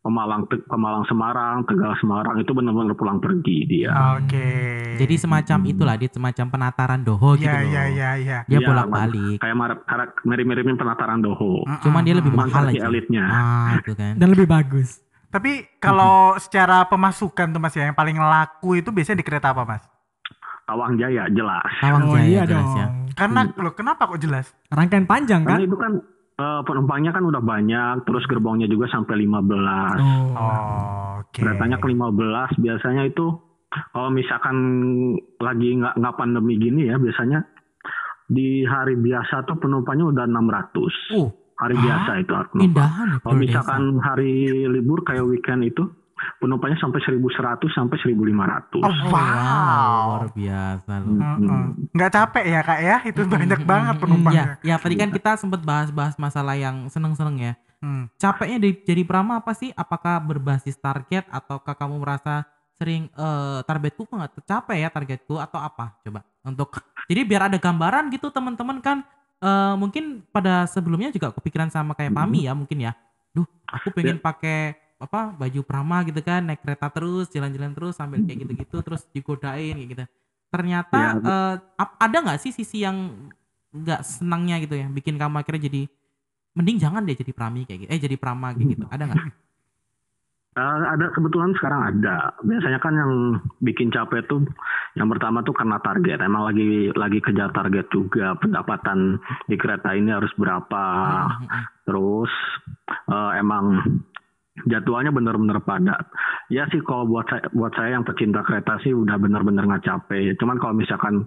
Pemalang 0.01 0.49
Te- 0.49 0.65
Pemalang 0.65 1.05
Semarang, 1.05 1.61
Tegal 1.61 1.93
Semarang 2.01 2.41
itu 2.41 2.49
benar-benar 2.51 2.97
pulang 2.97 3.21
pergi 3.21 3.69
dia. 3.69 3.93
Oke. 4.17 4.49
Jadi 4.97 5.13
semacam 5.13 5.61
itulah 5.63 5.93
dia 5.93 6.09
semacam 6.09 6.45
penataran 6.49 7.05
doho 7.05 7.37
gitu 7.37 7.45
Iya 7.45 7.53
loh. 7.53 7.69
iya 7.69 7.83
iya 7.85 8.09
iya. 8.17 8.37
Dia 8.49 8.57
Iya, 8.57 8.65
bolak-balik. 8.65 9.37
Kayak 9.37 9.57
mirip-miripin 10.25 10.73
penataran 10.73 11.21
Doho. 11.21 11.61
Cuman 11.85 12.01
dia 12.01 12.17
lebih 12.17 12.33
Cuman 12.33 12.49
mahal 12.49 12.73
aja. 12.73 12.89
elitnya. 12.89 13.23
Ah, 13.23 13.69
itu 13.77 13.93
kan. 13.93 14.17
Dan 14.17 14.33
lebih 14.33 14.49
bagus. 14.49 15.05
Tapi 15.29 15.69
kalau 15.77 16.33
secara 16.35 16.81
pemasukan 16.83 17.53
tuh 17.53 17.61
mas 17.61 17.71
ya 17.71 17.85
yang 17.85 17.93
paling 17.93 18.17
laku 18.17 18.81
itu 18.81 18.89
biasanya 18.89 19.21
di 19.21 19.25
kereta 19.29 19.53
apa 19.53 19.69
mas? 19.69 19.85
Tawang 20.65 20.97
Jaya 20.97 21.29
jelas. 21.29 21.69
Tawang 21.77 22.03
Oh, 22.03 22.17
Jaya 22.17 22.25
iya 22.25 22.41
jelas 22.43 22.65
dong. 22.65 22.73
ya. 22.75 22.87
Karena 23.13 23.41
loh 23.53 23.73
kenapa 23.73 24.09
kok 24.09 24.17
jelas? 24.17 24.49
Rangkaian 24.67 25.05
panjang 25.05 25.45
kan? 25.45 25.55
Karena 25.55 25.63
itu 25.63 25.77
kan 25.77 25.91
eh, 26.41 26.61
penumpangnya 26.65 27.13
kan 27.13 27.21
udah 27.21 27.41
banyak, 27.45 28.09
terus 28.09 28.25
gerbongnya 28.25 28.65
juga 28.65 28.89
sampai 28.89 29.21
15. 29.21 30.01
Oh. 30.01 31.21
Oke. 31.21 31.45
Keretanya 31.45 31.77
ke 31.77 31.87
15 31.87 32.57
biasanya 32.57 33.05
itu 33.05 33.29
kalau 33.93 34.09
misalkan 34.11 34.57
lagi 35.39 35.79
nggak 35.79 35.95
nggak 35.95 36.15
pandemi 36.19 36.59
gini 36.59 36.91
ya 36.91 36.99
biasanya 36.99 37.45
di 38.27 38.67
hari 38.67 38.99
biasa 38.99 39.47
tuh 39.47 39.61
penumpangnya 39.61 40.09
udah 40.11 40.25
600. 40.25 41.15
Uh, 41.15 41.29
Hari 41.61 41.77
Hah? 41.77 41.83
biasa 41.85 42.11
itu 42.25 42.33
indahan 42.57 43.05
ya 43.13 43.17
Kalau 43.21 43.37
misalkan 43.37 43.83
hari 44.01 44.49
libur 44.65 45.05
kayak 45.05 45.29
weekend 45.29 45.61
itu 45.61 45.85
penumpangnya 46.41 46.77
sampai 46.81 46.99
1100 47.01 47.69
sampai 47.71 47.97
1500. 48.01 48.81
Oh, 48.81 48.89
Desa. 48.89 49.05
wow. 49.09 50.05
luar 50.21 50.29
biasa 50.33 50.91
loh. 51.01 51.13
Hmm. 51.13 51.21
Heeh. 51.21 51.63
Nggak 51.93 52.11
capek 52.11 52.45
ya 52.45 52.59
kak 52.65 52.79
ya? 52.81 52.97
Itu 53.05 53.21
banyak 53.25 53.61
banget 53.65 53.95
penumpangnya. 54.01 54.45
Ya, 54.65 54.75
ya 54.75 54.81
tadi 54.81 54.95
kan 54.97 55.09
kita 55.13 55.31
sempat 55.37 55.61
bahas-bahas 55.61 56.15
masalah 56.17 56.55
yang 56.57 56.89
seneng-seneng 56.89 57.37
ya. 57.39 57.53
Hmm. 57.81 58.05
Capeknya 58.21 58.57
di, 58.61 58.69
jadi 58.85 59.01
prama 59.05 59.41
apa 59.41 59.57
sih? 59.57 59.73
Apakah 59.73 60.21
berbasis 60.21 60.77
target 60.77 61.25
ataukah 61.29 61.73
kamu 61.73 61.97
merasa 62.01 62.45
sering 62.77 63.09
eh, 63.13 63.59
targetku 63.65 64.09
kok 64.09 64.15
nggak 64.17 64.33
tercapai 64.41 64.81
ya 64.81 64.89
targetku 64.89 65.37
atau 65.37 65.61
apa? 65.61 65.97
Coba 66.01 66.25
untuk 66.41 66.73
jadi 67.09 67.21
biar 67.25 67.49
ada 67.53 67.57
gambaran 67.61 68.09
gitu 68.09 68.33
teman-teman 68.33 68.81
kan 68.81 69.05
eh, 69.41 69.75
mungkin 69.77 70.25
pada 70.29 70.65
sebelumnya 70.65 71.13
juga 71.13 71.33
kepikiran 71.33 71.69
sama 71.69 71.93
kayak 71.93 72.13
Pami 72.13 72.49
ya 72.49 72.57
mungkin 72.57 72.81
ya. 72.81 72.93
Duh, 73.31 73.47
aku 73.69 73.93
pengen 73.95 74.19
pakai 74.19 74.80
apa 75.01 75.33
baju 75.33 75.61
prama 75.65 76.05
gitu 76.05 76.21
kan 76.21 76.45
naik 76.45 76.61
kereta 76.61 76.87
terus 76.93 77.27
jalan-jalan 77.33 77.73
terus 77.73 77.97
sambil 77.97 78.21
kayak 78.21 78.45
gitu-gitu 78.45 78.77
terus 78.85 79.01
digodain 79.09 79.73
kayak 79.73 79.89
gitu. 79.89 80.05
Ternyata 80.51 80.99
Ya. 80.99 81.11
ap- 81.75 81.97
ada 81.97 82.17
nggak 82.21 82.39
sih 82.39 82.53
sisi 82.53 82.85
yang 82.85 83.27
nggak 83.71 84.03
senangnya 84.03 84.59
gitu 84.61 84.75
ya 84.75 84.85
bikin 84.85 85.15
kamu 85.15 85.41
akhirnya 85.41 85.71
jadi 85.71 85.81
mending 86.51 86.77
jangan 86.77 87.07
deh 87.07 87.15
jadi 87.15 87.31
prami 87.31 87.63
kayak 87.63 87.87
gitu 87.87 87.89
eh 87.89 87.99
jadi 88.03 88.15
prama 88.19 88.51
kayak 88.51 88.75
gitu 88.75 88.85
ada 88.91 89.03
nggak 89.07 89.23
Eh, 90.51 90.79
ada 90.83 91.07
kebetulan 91.15 91.55
sekarang 91.55 91.95
ada. 91.95 92.35
Biasanya 92.43 92.83
kan 92.83 92.91
yang 92.91 93.39
bikin 93.63 93.87
capek 93.87 94.27
tuh 94.27 94.43
yang 94.99 95.07
pertama 95.07 95.39
tuh 95.47 95.55
karena 95.55 95.79
target. 95.79 96.19
Emang 96.19 96.43
lagi 96.43 96.91
lagi 96.91 97.23
kejar 97.23 97.55
target 97.55 97.87
juga. 97.87 98.35
Pendapatan 98.35 99.15
di 99.47 99.55
kereta 99.55 99.95
ini 99.95 100.11
harus 100.11 100.27
berapa. 100.35 100.83
Terus 101.87 102.31
eh, 103.07 103.31
emang 103.39 103.79
jadwalnya 104.67 105.09
benar-benar 105.09 105.63
padat. 105.63 106.05
Ya 106.51 106.67
sih 106.67 106.83
kalau 106.83 107.07
buat 107.07 107.25
saya 107.27 107.47
buat 107.51 107.71
saya 107.71 107.95
yang 107.95 108.03
pecinta 108.03 108.43
kereta 108.43 108.77
sih 108.83 108.91
udah 108.91 109.15
benar-benar 109.15 109.63
nggak 109.65 109.85
capek. 109.85 110.35
Cuman 110.37 110.59
kalau 110.59 110.75
misalkan 110.75 111.25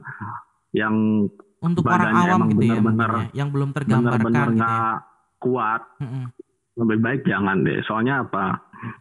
yang 0.73 1.27
untuk 1.65 1.87
orang 1.87 2.13
Badannya 2.13 2.29
awam 2.29 2.41
gitu 2.53 2.61
ya 2.61 2.77
bener-bener- 2.77 3.09
mungkin 3.09 3.33
ya, 3.33 3.39
yang 3.41 3.49
belum 3.49 3.69
benar-benar 3.73 4.13
tergambarkan 4.21 4.49
gitu 4.53 4.61
ya. 4.61 4.85
kuat 5.41 5.83
Mm-mm. 6.05 6.25
lebih 6.77 6.99
baik 7.01 7.21
jangan 7.25 7.57
deh. 7.65 7.79
Soalnya 7.89 8.15
apa? 8.23 8.45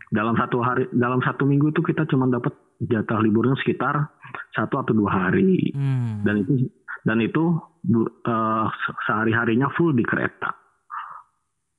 Dalam 0.07 0.39
satu 0.39 0.63
hari, 0.63 0.87
dalam 0.95 1.19
satu 1.19 1.43
minggu 1.43 1.75
itu 1.75 1.83
kita 1.83 2.07
cuma 2.07 2.31
dapat 2.31 2.55
jatah 2.79 3.19
liburnya 3.19 3.59
sekitar 3.59 4.07
satu 4.55 4.79
atau 4.79 4.93
dua 4.95 5.11
hari. 5.27 5.75
Hmm. 5.75 6.23
Dan 6.23 6.47
itu 6.47 6.53
dan 7.03 7.19
itu 7.19 7.59
bu- 7.83 8.07
eh, 8.23 8.65
sehari 9.03 9.35
harinya 9.35 9.67
full 9.75 9.91
di 9.91 10.07
kereta. 10.07 10.55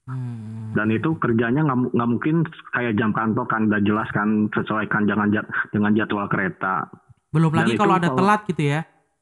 Hmm. 0.05 0.71
Dan 0.71 0.91
itu 0.91 1.17
kerjanya 1.17 1.61
nggak 1.63 1.79
mu- 1.79 1.89
nggak 1.91 2.11
mungkin 2.11 2.37
kayak 2.71 2.93
jam 2.95 3.11
kantor 3.11 3.47
kan 3.47 3.67
udah 3.67 3.81
jelas 3.81 4.09
kan 4.11 4.29
sesuaikan 4.51 5.05
jangan 5.05 5.29
jat, 5.31 5.45
dengan 5.71 5.93
jadwal 5.93 6.27
kereta. 6.27 6.89
belum 7.31 7.51
Dan 7.51 7.59
lagi 7.59 7.71
itu 7.71 7.81
kalau 7.81 7.95
ada 7.95 8.07
kalau- 8.07 8.19
telat 8.21 8.41
gitu 8.47 8.63
ya 8.65 8.81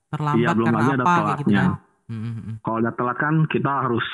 terlambat 0.08 0.42
Iya, 0.42 0.48
belum 0.52 0.66
karena 0.66 0.76
lagi 0.76 0.90
ada 0.90 0.96
apa 0.98 1.08
kayak 1.08 1.22
gitu 1.22 1.30
telatnya. 1.46 1.62
kan 1.62 1.70
Hmm, 2.04 2.20
hmm. 2.20 2.54
Kalau 2.60 2.76
udah 2.78 2.92
telat 2.92 3.16
kan 3.16 3.34
kita 3.46 3.72
harus 3.80 4.06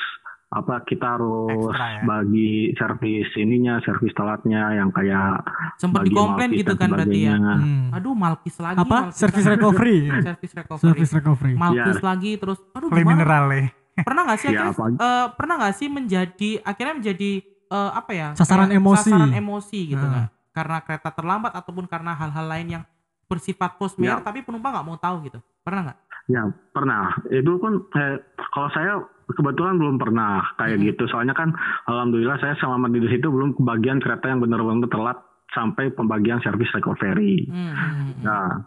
apa 0.49 0.75
kita 0.81 1.07
harus 1.11 1.51
Ekstra 1.51 1.87
ya. 1.91 2.01
bagi 2.03 2.51
servis 2.73 3.29
ininya, 3.35 3.73
servis 3.79 4.13
telatnya 4.13 4.61
yang 4.73 4.89
kayak 4.89 5.45
sempet 5.75 5.99
bagi 5.99 6.09
dikomplain 6.09 6.49
gitu 6.55 6.73
kan 6.73 6.89
berarti 6.89 7.19
ya. 7.23 7.35
Hmm. 7.35 7.91
aduh 7.91 8.13
malkis 8.13 8.55
lagi 8.57 8.77
Apa? 8.77 8.97
malkis 9.03 9.17
Service 9.19 9.43
lagi. 9.43 9.53
recovery. 9.55 9.97
service 10.27 10.53
recovery 10.55 10.83
Service 10.85 11.11
recovery. 11.11 11.53
malkis 11.55 11.97
Iya. 11.97 12.05
lagi 12.05 12.31
terus 12.35 12.57
aduh 12.71 12.87
Play 12.87 13.01
gimana 13.01 13.13
mineral 13.15 13.45
ya. 13.49 13.63
Pernah 14.01 14.21
nggak 14.23 14.37
sih 14.37 14.47
Ya, 14.47 14.53
akhirnya, 14.53 14.71
apa- 14.71 14.97
eh, 14.97 15.27
pernah 15.33 15.55
nggak 15.57 15.75
sih 15.75 15.87
menjadi 15.87 16.49
akhirnya 16.61 16.95
menjadi 16.95 17.31
eh, 17.67 17.91
apa 17.93 18.11
ya 18.11 18.27
Sasaran 18.33 18.67
kayak 18.67 18.77
emosi. 18.77 19.09
sasaran 19.09 19.31
emosi 19.31 19.79
gitu 19.87 20.01
Nah. 20.01 20.11
nggak 20.11 20.27
karena 20.51 20.77
kereta 20.81 21.09
terlambat 21.11 21.53
ataupun 21.53 21.85
karena 21.85 22.11
hal-hal 22.11 22.45
lain 22.47 22.67
yang 22.71 22.83
bersifat 23.25 23.75
post 23.75 23.95
Ya. 23.95 24.17
tapi 24.17 24.41
penumpang 24.41 24.71
nggak 24.71 24.83
mau 24.83 24.97
tahu 24.97 25.23
gitu 25.23 25.37
pernah 25.61 25.83
nggak 25.85 25.99
Ya 26.27 26.45
pernah. 26.69 27.09
Itu 27.27 27.57
kan 27.57 27.73
eh, 27.91 28.21
kalau 28.47 28.69
saya 28.69 29.01
kebetulan 29.27 29.77
belum 29.77 29.97
pernah 29.97 30.45
kayak 30.55 30.77
Mhm. 30.77 30.85
gitu. 30.87 31.03
Soalnya 31.07 31.33
kan 31.33 31.49
alhamdulillah 31.85 32.37
saya 32.37 32.53
selama 32.55 32.85
di 32.87 33.01
situ 33.03 33.25
belum 33.25 33.53
kebagian 33.55 33.97
kereta 33.97 34.29
yang 34.29 34.37
benar-benar 34.37 34.85
telat 34.87 35.17
sampai 35.49 35.89
pembagian 35.89 36.37
servis 36.39 36.69
recovery. 36.69 37.49
Hmm, 37.49 37.73
hmm, 37.73 37.73
hmm. 37.73 38.21
Nah, 38.21 38.61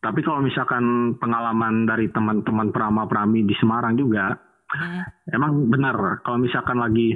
tapi 0.00 0.20
kalau 0.20 0.42
misalkan 0.42 0.82
pengalaman 1.16 1.86
dari 1.86 2.10
teman-teman 2.10 2.68
prama-prami 2.68 3.40
di 3.40 3.54
Semarang 3.54 3.94
juga, 3.94 4.34
Hmm. 4.66 5.02
emang 5.28 5.68
benar 5.68 5.94
kalau 6.20 6.38
misalkan 6.38 6.76
lagi 6.76 7.14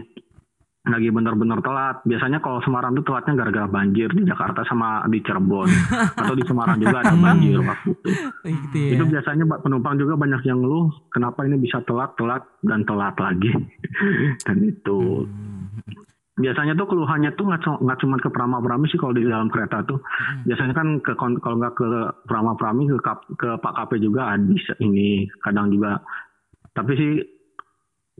lagi 0.86 1.12
benar-benar 1.12 1.60
telat. 1.60 2.00
Biasanya 2.02 2.40
kalau 2.40 2.64
Semarang 2.64 2.96
itu 2.96 3.04
telatnya 3.04 3.36
gara-gara 3.36 3.68
banjir 3.68 4.08
di 4.08 4.24
Jakarta 4.24 4.64
sama 4.64 5.04
di 5.04 5.20
Cirebon 5.20 5.68
atau 6.16 6.32
di 6.32 6.44
Semarang 6.44 6.80
juga 6.80 7.04
ada 7.04 7.12
banjir 7.14 7.60
waktu 7.60 7.92
itu. 7.92 8.08
gitu 8.42 8.76
ya 8.78 8.90
Itu 8.96 9.04
biasanya 9.04 9.44
penumpang 9.60 10.00
juga 10.00 10.16
banyak 10.16 10.40
yang 10.44 10.58
ngeluh 10.58 10.88
kenapa 11.08 11.44
ini 11.44 11.60
bisa 11.60 11.84
telat, 11.84 12.16
telat 12.16 12.40
dan 12.62 12.84
telat 12.84 13.12
lagi. 13.16 13.52
dan 14.48 14.56
itu 14.62 15.28
Hmm. 15.28 15.68
biasanya 16.38 16.72
tuh 16.72 16.86
keluhannya 16.86 17.34
tuh 17.34 17.44
nggak 17.44 17.60
cu- 17.60 17.82
nggak 17.82 17.98
cuma 17.98 18.16
ke 18.16 18.30
Prama 18.30 18.62
Prami 18.62 18.86
sih 18.86 18.96
kalau 18.96 19.10
di 19.10 19.26
dalam 19.26 19.50
kereta 19.50 19.82
tuh. 19.82 19.98
Hmm. 19.98 20.46
Biasanya 20.46 20.72
kan 20.72 20.88
ke 21.02 21.12
kalau 21.18 21.56
nggak 21.58 21.74
ke 21.74 21.88
Prama 22.24 22.54
Prami 22.54 22.86
ke 22.86 22.96
Kap- 23.02 23.28
ke 23.34 23.58
Pak 23.58 23.74
KP 23.74 23.98
juga 23.98 24.30
ada 24.30 24.40
bisa 24.40 24.72
ini 24.78 25.26
kadang 25.42 25.68
juga. 25.68 26.00
Tapi 26.72 26.92
sih 26.94 27.12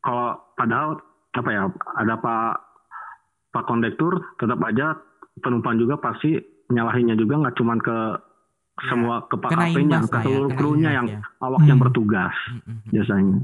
kalau 0.02 0.38
padahal 0.54 0.98
apa 1.34 1.50
ya 1.52 1.62
ada 1.98 2.14
pak 2.18 2.50
pak 3.54 3.64
kondektur 3.66 4.18
tetap 4.38 4.58
aja 4.64 4.98
penumpang 5.40 5.78
juga 5.78 5.96
pasti 5.98 6.38
nyalahinnya 6.68 7.16
juga 7.16 7.40
nggak 7.46 7.56
cuman 7.56 7.78
ke 7.80 7.98
semua 8.86 9.26
ke 9.26 9.34
pak 9.40 9.50
imbas 9.74 10.06
ke 10.06 10.18
ya, 10.18 10.22
seluruh 10.22 10.48
kena 10.52 10.60
krunya 10.60 10.90
yang 10.94 11.06
ya. 11.10 11.20
awak 11.42 11.62
yang 11.66 11.78
Hmm. 11.80 11.86
bertugas 11.88 12.34
Mm, 12.46 12.54
mm, 12.54 12.62
mm. 12.78 12.90
biasanya. 12.94 13.36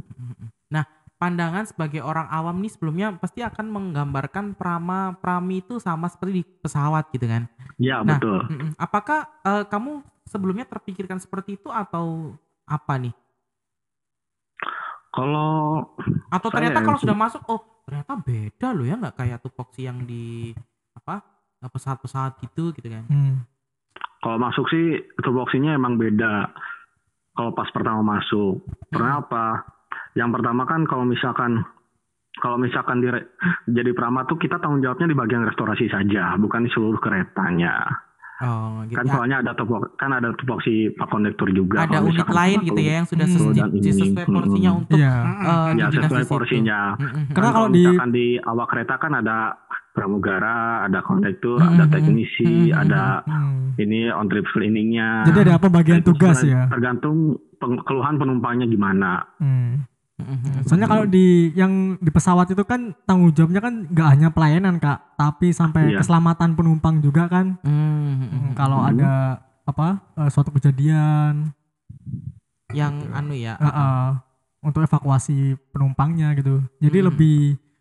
Nah, 0.70 0.84
pandangan 1.18 1.64
sebagai 1.66 2.00
orang 2.04 2.28
awam 2.30 2.56
nih 2.62 2.70
sebelumnya 2.70 3.06
pasti 3.18 3.42
akan 3.42 3.66
menggambarkan 3.66 4.54
prama 4.54 5.18
prami 5.18 5.64
itu 5.64 5.82
sama 5.82 6.06
seperti 6.06 6.42
di 6.42 6.44
pesawat 6.44 7.10
gitu 7.10 7.26
kan. 7.26 7.50
Ya 7.82 8.04
Nah, 8.06 8.14
betul. 8.14 8.46
Apakah 8.78 9.26
eh, 9.42 9.64
kamu 9.66 10.06
sebelumnya 10.28 10.66
terpikirkan 10.70 11.18
seperti 11.18 11.58
itu 11.58 11.68
atau 11.72 12.38
apa 12.68 12.94
nih? 13.00 13.14
Kalau 15.14 15.78
Atau 16.26 16.50
ternyata 16.50 16.82
yang 16.82 16.86
kalau 16.90 16.98
sudah 16.98 17.14
masuk, 17.14 17.42
oh 17.46 17.60
ternyata 17.86 18.18
beda 18.18 18.68
loh 18.74 18.86
ya 18.88 18.98
nggak 18.98 19.14
kayak 19.14 19.38
tupoksi 19.38 19.86
yang 19.86 20.02
di 20.02 20.50
apa 20.98 21.22
pesawat-pesawat 21.64 22.44
gitu 22.44 22.76
gitu 22.76 22.88
kan? 22.92 23.04
Hmm. 23.08 23.34
kalau 24.20 24.40
masuk 24.40 24.68
sih 24.72 25.04
tupoksinya 25.20 25.76
emang 25.76 26.00
beda. 26.00 26.48
Kalau 27.34 27.50
pas 27.52 27.68
pertama 27.72 28.00
masuk, 28.00 28.62
karena 28.88 29.20
apa? 29.20 29.64
Yang 30.16 30.30
pertama 30.38 30.62
kan 30.64 30.86
kalau 30.86 31.04
misalkan 31.04 31.66
kalau 32.38 32.56
misalkan 32.56 33.02
di 33.04 33.10
jadi 33.70 33.90
prama 33.92 34.24
tuh 34.24 34.38
kita 34.38 34.58
tanggung 34.62 34.80
jawabnya 34.80 35.10
di 35.12 35.18
bagian 35.18 35.44
restorasi 35.44 35.90
saja, 35.90 36.34
bukan 36.40 36.66
di 36.66 36.70
seluruh 36.72 36.98
keretanya. 37.02 37.84
Oh 38.36 38.82
gitu. 38.84 38.96
Kan 38.96 39.04
ya. 39.04 39.12
soalnya 39.12 39.36
ada 39.38 39.52
tupok 39.54 39.94
kan 39.94 40.10
ada 40.10 40.34
tupoksi 40.34 40.90
pak 40.90 41.06
kondektur 41.06 41.46
juga. 41.48 41.80
Ada 41.80 41.86
kalau 41.92 42.02
unit 42.04 42.14
misalkan 42.18 42.34
lain 42.34 42.58
gitu 42.64 42.80
ya 42.80 42.92
yang 42.92 43.06
sudah 43.06 43.24
Hmm. 43.24 43.34
sesuai, 43.36 43.54
sesuai 43.80 44.26
porsinya 44.26 44.70
untuk 44.74 44.96
Iya. 44.96 45.14
eh, 45.14 45.28
Ya 45.46 45.70
di 45.70 45.92
dinas 45.92 45.92
sesuai 46.02 46.10
di 46.10 46.18
situ. 46.20 46.34
porsinya. 46.34 46.80
Mm-mm. 46.94 47.22
Karena 47.30 47.46
Kan 47.46 47.54
kalau 47.54 47.68
di- 47.68 47.78
misalkan 47.80 48.10
di 48.10 48.26
awak 48.40 48.66
kereta 48.68 48.94
kan 48.96 49.12
ada 49.14 49.38
pramugara, 49.94 50.58
ada 50.82 50.98
kondektur, 51.00 51.56
Hmm, 51.56 51.70
ada 51.72 51.84
hmm, 51.84 51.94
teknisi, 51.94 52.42
hmm, 52.44 52.66
hmm, 52.68 52.82
ada 52.82 53.02
Hmm. 53.22 53.70
ini 53.76 54.10
on 54.10 54.26
trip 54.26 54.42
cleaningnya. 54.48 55.22
Jadi 55.24 55.38
ada 55.40 55.54
apa 55.54 55.68
bagian 55.68 56.02
Itu 56.02 56.10
tugas 56.10 56.36
sesuai- 56.36 56.50
ya? 56.50 56.62
Tergantung 56.66 57.16
peng- 57.56 57.78
keluhan 57.80 58.14
penumpangnya 58.16 58.66
gimana. 58.66 59.22
Hmm. 59.38 59.86
Mm-mm. 60.14 60.62
Soalnya 60.62 60.86
kalau 60.86 61.04
di 61.04 61.50
yang 61.52 61.98
di 61.98 62.06
pesawat 62.06 62.46
itu 62.46 62.62
kan 62.62 62.94
tanggung 63.02 63.34
jawabnya 63.34 63.58
kan 63.58 63.90
nggak 63.90 64.08
hanya 64.14 64.28
pelayanan 64.30 64.78
kak, 64.78 65.18
tapi 65.18 65.50
sampai 65.50 65.90
Iya. 65.90 65.98
keselamatan 65.98 66.54
penumpang 66.54 67.02
juga 67.02 67.26
kan. 67.26 67.58
Mm, 67.60 67.72
mm, 67.72 68.14
Hmm, 68.14 68.28
mm. 68.30 68.52
kalau 68.54 68.78
Hmm. 68.78 68.90
ada 68.94 69.10
apa 69.64 69.86
eh, 70.14 70.30
suatu 70.30 70.54
kejadian 70.54 71.50
yang 72.70 72.94
anu 73.10 73.34
ya, 73.34 73.54
eh, 73.54 73.66
eh, 73.66 74.08
untuk 74.62 74.82
evakuasi 74.82 75.58
penumpangnya 75.70 76.30
gitu. 76.34 76.62
Jadi 76.78 76.98
Hmm. 77.00 77.06
lebih 77.10 77.36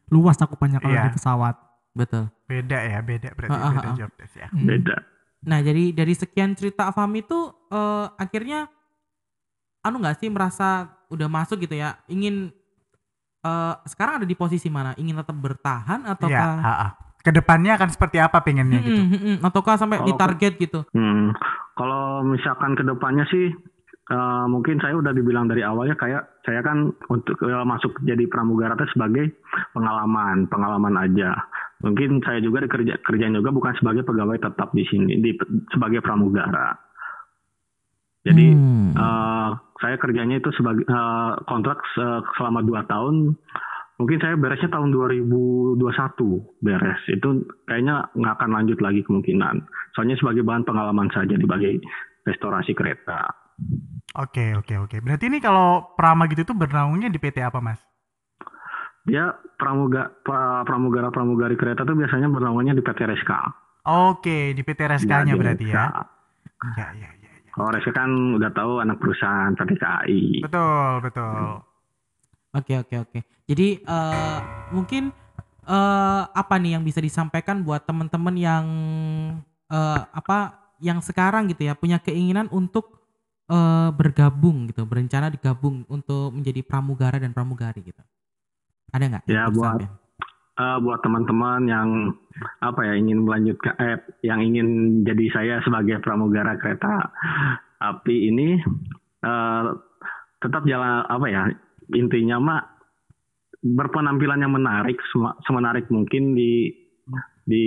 luas 0.09 0.33
cakupannya 0.33 0.77
kalau 0.77 0.93
Iya. 0.95 1.05
di 1.07 1.15
pesawat. 1.15 1.55
betul. 1.93 2.25
Beda 2.49 2.81
ya, 2.81 3.05
beda 3.05 3.37
berarti 3.37 3.53
Ah, 3.53 3.61
ah, 3.63 3.71
beda 3.71 3.89
job 3.93 4.09
desk 4.17 4.33
ya. 4.33 4.49
Hmm. 4.49 4.65
Beda. 4.65 4.97
Nah, 5.45 5.61
jadi 5.61 5.93
dari 5.93 6.17
sekian 6.17 6.57
cerita 6.57 6.89
Afami 6.89 7.21
itu 7.21 7.37
eh, 7.69 8.05
akhirnya 8.17 8.65
anu 9.83 9.99
nggak 9.99 10.17
sih 10.17 10.31
merasa 10.31 10.87
udah 11.11 11.27
masuk 11.27 11.61
gitu 11.61 11.75
ya, 11.75 11.99
ingin 12.07 12.49
eh, 13.43 13.73
sekarang 13.85 14.23
ada 14.23 14.27
di 14.27 14.33
posisi 14.33 14.71
mana? 14.71 14.95
Ingin 14.95 15.19
tetap 15.19 15.35
bertahan 15.35 16.07
Iya, 16.07 16.11
ataukah 16.15 16.49
ah, 16.59 16.71
ah. 16.87 16.91
Ke 17.23 17.31
depannya 17.31 17.79
akan 17.79 17.87
seperti 17.87 18.19
apa 18.19 18.43
pengennya 18.43 18.83
gitu? 18.83 18.99
Mm, 18.99 19.07
mm, 19.07 19.21
mm. 19.23 19.37
ataukah 19.47 19.79
sampai 19.79 20.03
di 20.03 20.11
Kalau- 20.11 20.21
target 20.27 20.53
gitu? 20.59 20.79
Hmm, 20.91 21.31
kalau 21.73 22.19
misalkan 22.23 22.75
ke 22.75 22.83
depannya 22.83 23.23
sih 23.31 23.47
eh, 24.03 24.45
mungkin 24.51 24.83
saya 24.83 24.99
udah 24.99 25.15
dibilang 25.15 25.47
dari 25.47 25.63
awalnya 25.63 25.95
kayak 25.95 26.43
saya 26.43 26.59
kan 26.59 26.91
untuk 27.07 27.39
eh, 27.39 27.63
masuk 27.63 27.95
jadi 28.03 28.27
pramugara 28.27 28.75
itu 28.75 28.91
sebagai 28.91 29.39
pengalaman, 29.71 30.51
pengalaman 30.51 30.99
aja. 30.99 31.31
Mungkin 31.79 32.23
saya 32.23 32.39
juga 32.39 32.63
dikerja 32.63 32.99
kerjaan 33.03 33.35
juga 33.35 33.51
bukan 33.51 33.75
sebagai 33.75 34.03
pegawai 34.03 34.39
tetap 34.39 34.71
di 34.71 34.83
sini, 34.87 35.19
di 35.19 35.31
sebagai 35.71 36.03
pramugara. 36.03 36.75
Jadi 38.23 38.45
Hmm. 38.49 38.91
eh, 38.93 39.49
saya 39.77 39.95
kerjanya 39.97 40.39
itu 40.39 40.49
sebagai 40.53 40.83
eh, 40.83 41.31
kontrak 41.43 41.83
se- 41.91 42.23
selama 42.35 42.63
dua 42.63 42.83
tahun. 42.85 43.35
Mungkin 43.93 44.17
saya 44.17 44.33
beresnya 44.33 44.67
tahun 44.69 44.89
2021 44.89 45.77
beres. 46.59 46.97
Itu 47.07 47.45
kayaknya 47.63 48.09
nggak 48.11 48.33
akan 48.35 48.49
lanjut 48.51 48.79
lagi 48.79 49.05
kemungkinan. 49.05 49.63
Soalnya 49.93 50.17
sebagai 50.17 50.41
bahan 50.41 50.65
pengalaman 50.65 51.07
saja 51.09 51.31
di 51.31 51.45
bagai 51.45 51.77
restorasi 52.25 52.73
kereta. 52.73 53.27
Oke, 54.15 54.55
oke, 54.55 54.75
oke. 54.79 54.97
Berarti 54.97 55.27
ini 55.27 55.37
kalau 55.37 55.93
Prama 55.93 56.25
gitu 56.25 56.41
tuh 56.43 56.57
bernaungnya 56.57 57.07
di 57.07 57.21
PT 57.21 57.37
apa, 57.39 57.61
Mas? 57.61 57.77
Dia 59.03 59.29
pramuga 59.53 60.09
pra- 60.23 60.63
pramugara 60.63 61.11
pramugari 61.11 61.53
kereta 61.53 61.83
tuh 61.83 61.93
biasanya 61.93 62.27
bernaungnya 62.27 62.73
di 62.73 62.81
PT 62.81 63.03
RSK. 63.03 63.31
Oke, 63.85 64.55
di 64.55 64.63
PT 64.63 64.79
RSK-nya 64.81 65.33
di 65.33 65.39
berarti 65.39 65.65
ya. 65.67 65.85
RSK. 65.85 65.97
Iya, 66.73 66.87
iya, 66.97 67.09
Kalau 67.53 67.69
RSK 67.69 67.93
kan 67.93 68.09
udah 68.09 68.49
tahu 68.49 68.81
anak 68.81 68.97
perusahaan 68.97 69.53
PT 69.53 69.77
KAI. 69.77 70.23
Betul, 70.41 70.89
betul. 71.05 71.61
Oke 72.53 72.73
oke 72.81 72.95
oke. 73.01 73.19
Jadi 73.45 73.67
eh, 73.81 74.39
mungkin 74.73 75.13
eh, 75.65 76.23
apa 76.25 76.55
nih 76.57 76.77
yang 76.77 76.83
bisa 76.85 76.97
disampaikan 76.97 77.61
buat 77.61 77.85
teman-teman 77.85 78.35
yang 78.37 78.65
eh, 79.69 80.01
apa 80.13 80.57
yang 80.81 80.97
sekarang 80.99 81.45
gitu 81.53 81.69
ya 81.69 81.77
punya 81.77 82.01
keinginan 82.01 82.49
untuk 82.49 83.05
eh, 83.49 83.89
bergabung 83.93 84.65
gitu, 84.73 84.85
berencana 84.89 85.29
digabung 85.29 85.85
untuk 85.89 86.33
menjadi 86.33 86.65
pramugara 86.65 87.21
dan 87.21 87.37
pramugari 87.37 87.85
gitu. 87.85 88.01
Ada 88.89 89.03
nggak? 89.13 89.23
Ya, 89.29 89.45
buat- 89.49 89.77
disampaikan? 89.77 90.02
Eh, 90.53 90.77
buat 90.85 91.01
teman-teman 91.01 91.65
yang 91.65 92.13
apa 92.61 92.85
ya 92.85 92.93
ingin 92.93 93.25
melanjutkan 93.25 93.73
eh 93.81 93.97
yang 94.21 94.37
ingin 94.37 95.01
jadi 95.01 95.25
saya 95.33 95.55
sebagai 95.65 95.97
pramugara 95.97 96.61
kereta 96.61 97.09
api 97.81 98.29
ini 98.29 98.61
eh, 99.25 99.63
tetap 100.37 100.61
jalan 100.69 101.09
apa 101.09 101.25
ya 101.25 101.49
intinya 101.97 102.37
mah 102.37 102.61
berpenampilan 103.65 104.45
yang 104.45 104.53
menarik 104.53 105.01
semenarik 105.49 105.89
mungkin 105.89 106.37
di 106.37 106.69
di 107.49 107.65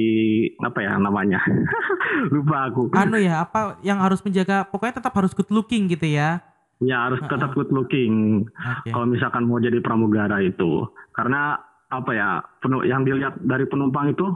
apa 0.63 0.79
ya 0.79 0.95
namanya 1.03 1.43
lupa 2.39 2.71
aku 2.71 2.95
Anu 2.95 3.19
ya 3.19 3.51
apa 3.51 3.83
yang 3.83 3.99
harus 3.99 4.23
menjaga 4.23 4.63
pokoknya 4.63 5.03
tetap 5.03 5.11
harus 5.19 5.35
good 5.35 5.51
looking 5.51 5.91
gitu 5.91 6.07
ya. 6.07 6.39
ya 6.79 7.11
harus 7.11 7.19
tetap 7.19 7.51
good 7.51 7.75
looking 7.75 8.47
Oke. 8.47 8.95
kalau 8.95 9.11
misalkan 9.11 9.43
mau 9.43 9.59
jadi 9.59 9.83
pramugara 9.83 10.39
itu 10.39 10.87
karena 11.11 11.59
apa 11.97 12.11
ya 12.13 12.29
yang 12.85 13.03
dilihat 13.03 13.37
dari 13.39 13.65
penumpang 13.65 14.11
itu 14.11 14.27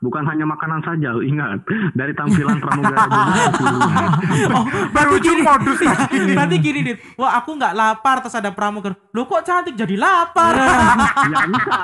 bukan 0.00 0.24
hanya 0.24 0.44
makanan 0.44 0.80
saja 0.80 1.12
ingat 1.20 1.60
dari 1.92 2.12
tampilan 2.12 2.56
pramugara 2.56 3.04
juga 3.60 4.04
Oh, 4.50 4.64
Baru 4.90 5.16
ujung 5.16 5.40
modus. 5.40 5.76
Berarti 6.36 6.56
gini 6.56 6.80
dit, 6.82 6.98
wah 7.16 7.36
aku 7.36 7.56
nggak 7.56 7.72
lapar 7.72 8.20
terus 8.20 8.32
ada 8.32 8.48
pramugara. 8.48 8.96
Lo 9.12 9.24
kok 9.24 9.44
cantik 9.44 9.76
jadi 9.76 9.96
lapar? 9.96 10.56
ya 11.32 11.44
bisa 11.46 11.76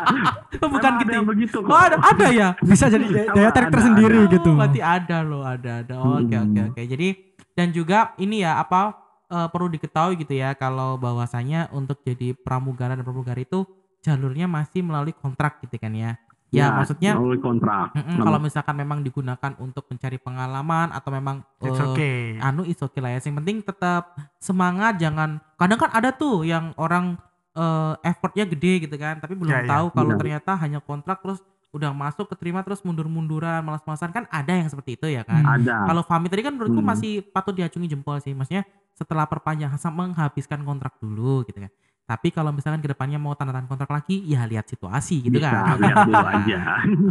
Oh, 0.60 0.68
bukan 0.68 0.92
gitu. 1.00 1.10
ada 1.12 1.20
begitu 1.24 1.56
kok 1.60 1.68
Oh 1.68 1.76
ada 1.80 1.96
ada 2.00 2.26
ya. 2.28 2.48
Bisa 2.60 2.88
jadi 2.88 3.04
daya, 3.30 3.48
tarik 3.52 3.68
ada, 3.68 3.74
tersendiri 3.76 4.20
ada. 4.24 4.32
gitu. 4.32 4.48
Oh, 4.48 4.56
berarti 4.56 4.80
ada 4.80 5.18
loh, 5.20 5.42
ada 5.44 5.70
ada. 5.84 5.94
Oh, 6.00 6.20
Oke 6.20 6.36
oke 6.36 6.60
oke. 6.72 6.82
Jadi 6.82 7.08
dan 7.52 7.68
juga 7.70 8.12
ini 8.16 8.40
ya 8.40 8.56
apa 8.56 8.96
eh, 9.28 9.48
perlu 9.48 9.68
diketahui 9.68 10.16
gitu 10.16 10.34
ya 10.34 10.52
kalau 10.54 10.96
bahwasanya 10.96 11.68
untuk 11.70 12.00
jadi 12.00 12.32
pramugara 12.32 12.96
dan 12.96 13.04
pramugari 13.04 13.44
itu 13.44 13.64
jalurnya 14.00 14.48
masih 14.48 14.80
melalui 14.80 15.12
kontrak 15.12 15.60
gitu 15.62 15.76
kan 15.76 15.92
ya. 15.92 16.16
Ya, 16.50 16.74
maksudnya 16.74 17.14
melalui 17.14 17.38
kontrak 17.38 17.94
mm-mm, 17.94 18.26
kalau 18.26 18.42
misalkan 18.42 18.74
memang 18.74 19.06
digunakan 19.06 19.54
untuk 19.62 19.86
mencari 19.86 20.18
pengalaman 20.18 20.90
atau 20.90 21.14
memang 21.14 21.46
It's 21.62 21.78
eh, 21.78 21.86
okay. 21.86 22.18
anu 22.42 22.66
is 22.66 22.82
okay 22.82 22.98
lah 22.98 23.14
ya. 23.14 23.22
Yang 23.22 23.36
penting 23.38 23.56
tetap 23.62 24.18
semangat 24.42 24.98
jangan 24.98 25.38
kadang 25.54 25.78
kan 25.78 25.94
ada 25.94 26.10
tuh 26.10 26.42
yang 26.42 26.74
orang 26.74 27.14
eh, 27.54 27.94
effortnya 28.02 28.50
gede 28.50 28.82
gitu 28.82 28.96
kan 28.98 29.18
tapi 29.18 29.38
belum 29.38 29.46
Ya, 29.46 29.62
ya. 29.62 29.70
tahu 29.78 29.86
kalau 29.94 30.10
Iya. 30.10 30.18
ternyata 30.18 30.52
hanya 30.58 30.82
kontrak 30.82 31.22
terus 31.22 31.38
udah 31.70 31.94
masuk 31.94 32.26
keterima 32.26 32.66
terus 32.66 32.82
mundur-munduran 32.82 33.62
malas-malasan 33.62 34.10
kan 34.10 34.26
ada 34.26 34.50
yang 34.50 34.66
seperti 34.66 34.98
itu 34.98 35.06
ya 35.06 35.22
kan. 35.22 35.38
Hmm. 35.38 35.54
ada 35.62 35.86
Kalau 35.86 36.02
Fahmi 36.02 36.26
tadi 36.26 36.42
kan 36.42 36.50
menurutku 36.50 36.82
Hmm. 36.82 36.90
masih 36.90 37.22
patut 37.22 37.54
diacungi 37.54 37.86
jempol 37.86 38.18
sih. 38.18 38.34
Maksudnya 38.34 38.66
setelah 38.98 39.30
perpanjangan 39.30 39.78
sama 39.86 40.10
menghabiskan 40.10 40.66
kontrak 40.66 40.98
dulu 40.98 41.46
gitu 41.46 41.62
kan. 41.62 41.70
Tapi 42.10 42.34
kalau 42.34 42.50
misalkan 42.50 42.82
ke 42.82 42.90
depannya 42.90 43.16
mau 43.16 43.38
tanda 43.38 43.54
tangan 43.54 43.70
kontrak 43.70 43.86
lagi, 43.88 44.18
ya 44.26 44.42
lihat 44.42 44.66
situasi 44.66 45.22
gitu 45.22 45.38
bisa 45.38 45.46
kan. 45.46 45.78
lihat 45.78 45.96
dulu 46.02 46.26
aja 46.34 46.58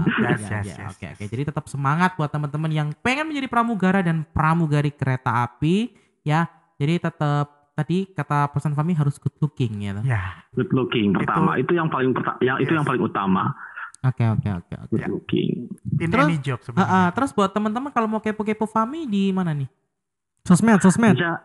Oke, 0.04 0.20
Yes, 0.20 0.40
ya, 0.44 0.60
yes, 0.60 0.66
ya, 0.68 0.76
yes, 0.76 0.92
oke, 0.92 1.06
oke. 1.16 1.24
Jadi 1.26 1.44
tetap 1.48 1.66
semangat 1.66 2.12
buat 2.14 2.28
teman-teman 2.28 2.68
yang 2.68 2.88
pengen 3.00 3.24
menjadi 3.26 3.48
pramugara 3.48 4.04
dan 4.04 4.28
pramugari 4.28 4.92
kereta 4.92 5.40
api 5.42 5.96
ya. 6.22 6.52
Jadi 6.76 7.00
tetap 7.00 7.48
tadi 7.72 8.12
kata 8.12 8.52
pesan 8.52 8.76
kami 8.76 8.92
harus 8.92 9.16
good 9.16 9.32
looking 9.40 9.80
ya. 9.80 10.04
Ya, 10.04 10.20
good 10.52 10.68
looking 10.70 11.16
pertama 11.16 11.56
itu, 11.56 11.72
yang 11.72 11.88
paling 11.88 12.12
yang 12.40 12.60
itu 12.60 12.68
Yes. 12.68 12.76
yang 12.76 12.84
paling 12.84 13.00
utama 13.00 13.56
Oke 14.02 14.24
oke 14.24 14.48
oke 14.54 14.74
oke. 14.78 14.92
good 14.92 15.08
looking 15.08 15.68
in 15.96 16.08
Terus, 16.08 16.28
any 16.28 16.40
job 16.40 16.60
Ah, 16.60 16.68
ah, 16.68 16.68
sebenarnya. 16.68 17.12
terus 17.12 17.32
buat 17.32 17.52
teman-teman 17.52 17.88
kalau 17.90 18.08
mau 18.08 18.20
kepo-kepo 18.20 18.64
Fami 18.64 19.04
di 19.04 19.32
mana 19.32 19.52
nih? 19.52 19.68
Sosmed, 20.44 20.80
sosmed. 20.80 21.16
bisa 21.16 21.40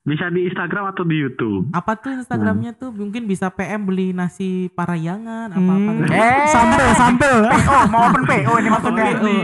Bisa 0.00 0.32
di 0.32 0.48
Instagram 0.48 0.96
atau 0.96 1.04
di 1.04 1.12
YouTube. 1.12 1.68
Apa 1.76 1.92
tuh 1.92 2.16
Instagramnya 2.16 2.72
tuh? 2.72 2.88
Mungkin 2.88 3.28
bisa 3.28 3.52
PM 3.52 3.84
beli 3.84 4.16
nasi 4.16 4.72
parayangan 4.72 5.52
apa 5.52 5.60
apa. 5.76 5.90
Hmm. 5.92 6.08
Eh, 6.08 6.44
Sambel, 6.48 6.88
sambel. 6.96 7.38
Oh, 7.70 7.84
mau 7.86 8.08
open 8.08 8.24
PO 8.24 8.52
ini 8.58 8.68
maksudnya. 8.72 9.04
Atau 9.12 9.28
di 9.28 9.36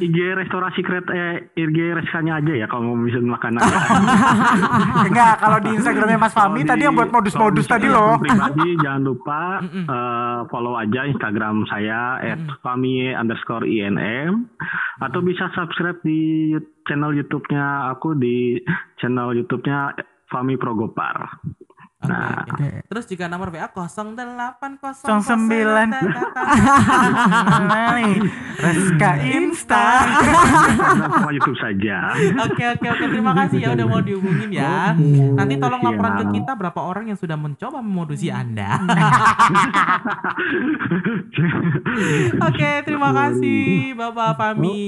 IG 0.00 0.16
restorasi 0.34 0.80
kereta 0.80 1.12
eh, 1.12 1.52
IG 1.52 1.78
Reskanya 1.92 2.40
aja 2.40 2.52
ya 2.54 2.66
kalau 2.66 2.90
mau 2.90 3.04
bisa 3.04 3.20
makanan. 3.20 3.60
Enggak, 5.12 5.34
kalau 5.36 5.58
di 5.60 5.70
Instagramnya 5.76 6.16
Mas 6.16 6.32
Fami 6.32 6.64
tadi 6.64 6.80
di- 6.80 6.86
yang 6.88 6.96
buat 6.96 7.12
modus-modus 7.12 7.68
tadi 7.68 7.86
di 7.86 7.92
loh. 7.92 8.16
Pribadi 8.16 8.68
jangan 8.84 9.02
lupa 9.04 9.60
eh, 9.68 10.38
follow 10.48 10.80
aja 10.80 11.04
Instagram 11.04 11.68
saya 11.68 12.16
@fami 12.64 13.12
underscore 13.12 13.68
inm 13.68 14.48
atau 15.00 15.20
bisa 15.20 15.52
subscribe 15.52 16.00
di 16.00 16.56
channel 16.90 17.14
YouTube-nya 17.14 17.94
aku 17.94 18.18
di 18.18 18.58
channel 18.98 19.30
YouTube-nya 19.38 19.94
Fami 20.26 20.58
Progopar. 20.58 21.38
Oke, 22.00 22.64
Nah. 22.64 22.80
Terus 22.88 23.04
juga 23.04 23.28
nomor 23.28 23.52
WA 23.52 23.68
0800 23.68 25.04
09. 25.04 25.92
Nih, 27.92 28.24
Reska 28.56 29.10
Insta. 29.20 29.84
Sama 30.96 31.28
YouTube 31.28 31.60
saja. 31.60 32.16
Oke 32.48 32.64
oke 32.72 32.86
oke 32.88 33.04
terima 33.04 33.36
kasih 33.36 33.58
ya 33.60 33.68
udah 33.76 33.86
mau 33.86 34.00
dihubungin 34.00 34.48
ya. 34.48 34.96
Nanti 35.36 35.60
tolong 35.60 35.84
laporan 35.84 36.24
ke 36.24 36.40
kita 36.40 36.56
berapa 36.56 36.80
orang 36.80 37.12
yang 37.12 37.18
sudah 37.20 37.36
mencoba 37.36 37.84
memodusi 37.84 38.32
Anda. 38.32 38.80
Oke 42.50 42.82
terima 42.82 43.12
kasih 43.12 43.92
Bapak 43.94 44.40
Fami. 44.40 44.82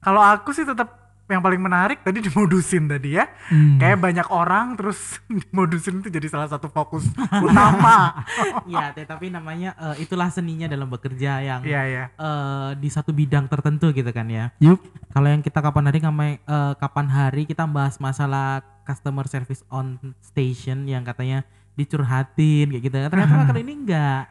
Kalau 0.00 0.22
aku 0.22 0.52
sih 0.52 0.64
tetap 0.64 1.09
yang 1.30 1.40
paling 1.40 1.58
menarik 1.58 2.02
tadi 2.02 2.18
dimodusin 2.26 2.86
tadi 2.86 3.14
ya. 3.14 3.30
Hmm. 3.48 3.78
Kayak 3.78 3.98
banyak 3.98 4.28
orang 4.28 4.74
terus 4.74 4.98
dimodusin 5.30 6.00
itu 6.00 6.08
jadi 6.08 6.26
salah 6.26 6.46
satu 6.46 6.66
fokus 6.66 7.06
utama. 7.46 8.26
Ya 8.66 8.90
tapi 8.92 9.28
namanya 9.28 9.72
eh, 9.76 10.02
itulah 10.02 10.28
seninya 10.28 10.66
dalam 10.66 10.86
bekerja 10.86 11.40
yang 11.40 11.60
Iya, 11.62 11.82
iya. 11.84 12.04
eh, 12.10 12.70
di 12.76 12.88
satu 12.88 13.10
bidang 13.10 13.46
tertentu 13.46 13.90
gitu 13.90 14.10
kan 14.10 14.26
ya. 14.26 14.50
Yup. 14.58 14.82
Kalau 15.10 15.26
yang 15.26 15.40
kita 15.40 15.58
kapan 15.58 15.86
hari 15.86 15.98
ngamai- 16.00 16.40
eh, 16.40 16.74
kapan 16.76 17.06
hari 17.06 17.42
kita 17.44 17.64
bahas 17.64 17.96
masalah 17.96 18.62
customer 18.82 19.24
service 19.24 19.62
on 19.68 19.96
station 20.20 20.84
yang 20.84 21.02
katanya 21.02 21.46
dicurhatin 21.74 22.68
kayak 22.68 22.82
gitu. 22.82 22.96
Ternyata 22.98 23.46
kali 23.46 23.60
ini 23.62 23.74
enggak. 23.78 24.22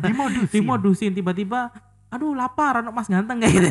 Dimodusin. 0.00 0.52
Dimodusin 0.52 1.12
tiba-tiba 1.12 1.72
aduh 2.12 2.36
lapar 2.36 2.84
anak 2.84 2.92
mas 2.92 3.08
ganteng 3.08 3.40
kayak 3.40 3.52
gitu. 3.56 3.68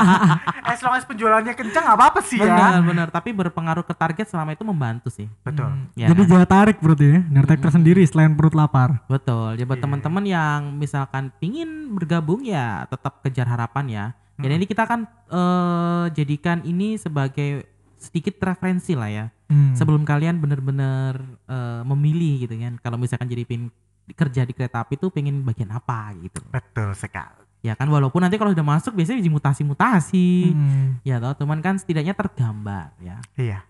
As 0.70 0.78
long 0.78 0.94
as 0.94 1.02
penjualannya 1.02 1.58
kencang 1.58 1.82
nggak 1.82 1.98
apa-apa 1.98 2.20
sih 2.22 2.38
ya. 2.38 2.46
benar 2.46 2.80
benar 2.86 3.08
tapi 3.10 3.34
berpengaruh 3.34 3.82
ke 3.82 3.90
target 3.92 4.30
selama 4.30 4.54
itu 4.54 4.62
membantu 4.62 5.10
sih. 5.10 5.26
Betul. 5.42 5.74
Ya. 5.98 6.06
Jadi 6.06 6.22
jaga 6.30 6.46
tarik 6.46 6.78
berarti 6.78 7.04
ya. 7.10 7.20
Nertek 7.26 7.58
tersendiri 7.58 8.06
selain 8.06 8.32
perut 8.32 8.54
lapar. 8.54 9.02
Betul. 9.10 9.58
Ya 9.58 9.66
buat 9.66 9.82
Iya. 9.82 9.84
teman-teman 9.90 10.24
yang 10.24 10.60
misalkan 10.78 11.34
pingin 11.42 11.90
bergabung 11.90 12.46
ya 12.46 12.86
tetap 12.86 13.18
kejar 13.26 13.50
harapan 13.50 13.84
ya. 13.90 14.04
Dan 14.34 14.54
ini 14.54 14.66
kita 14.66 14.86
akan 14.86 15.00
eh, 15.30 16.04
jadikan 16.14 16.62
ini 16.62 16.94
sebagai 16.94 17.66
sedikit 17.98 18.38
referensi 18.38 18.94
lah 18.94 19.10
ya. 19.10 19.26
Hmm. 19.50 19.74
Sebelum 19.74 20.06
kalian 20.06 20.38
bener-bener 20.38 21.18
eh, 21.50 21.82
memilih 21.84 22.46
gitu 22.46 22.54
kan. 22.54 22.78
Kalau 22.78 22.96
misalkan 22.98 23.26
jadi 23.26 23.42
pin 23.42 23.66
kerja 24.12 24.44
di 24.44 24.52
kereta 24.52 24.84
api 24.84 24.96
tuh 24.96 25.08
pengen 25.08 25.42
bagian 25.42 25.72
apa 25.72 26.12
gitu. 26.20 26.40
Betul 26.48 26.92
sekali. 26.94 27.43
Ya 27.64 27.72
kan 27.72 27.88
walaupun 27.88 28.20
nanti 28.20 28.36
kalau 28.36 28.52
udah 28.52 28.60
masuk 28.60 28.92
biasanya 28.92 29.24
dimutasi-mutasi. 29.24 30.52
Hmm. 30.52 31.00
Ya 31.00 31.16
toh 31.16 31.32
teman 31.32 31.64
kan 31.64 31.80
setidaknya 31.80 32.12
tergambar 32.12 32.92
ya. 33.00 33.24
Iya. 33.40 33.64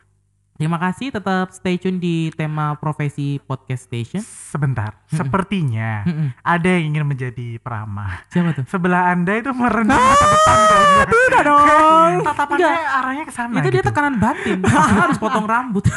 Terima 0.54 0.78
kasih 0.78 1.10
tetap 1.10 1.50
stay 1.50 1.78
tune 1.82 1.98
di 1.98 2.30
tema 2.30 2.78
profesi 2.78 3.42
podcast 3.42 3.90
station. 3.90 4.22
Sebentar. 4.22 4.94
Sepertinya 5.10 6.06
Mm-mm. 6.06 6.30
ada 6.46 6.68
yang 6.78 6.94
ingin 6.94 7.02
menjadi 7.10 7.58
peramah. 7.58 8.22
Siapa 8.30 8.54
tuh? 8.54 8.62
Sebelah 8.70 9.10
Anda 9.10 9.34
itu 9.42 9.50
merendah 9.50 9.98
ke 9.98 10.26
depan 10.30 10.58
kayaknya. 10.70 11.04
Tidak 11.10 11.42
dong. 11.42 12.12
Tatapannya 12.22 12.70
arahnya 12.70 13.24
ke 13.26 13.34
sana 13.34 13.58
itu 13.58 13.68
dia 13.74 13.82
gitu. 13.82 13.90
tekanan 13.90 14.14
batin. 14.22 14.58
Harus 15.02 15.18
potong 15.18 15.42
rambut. 15.42 15.90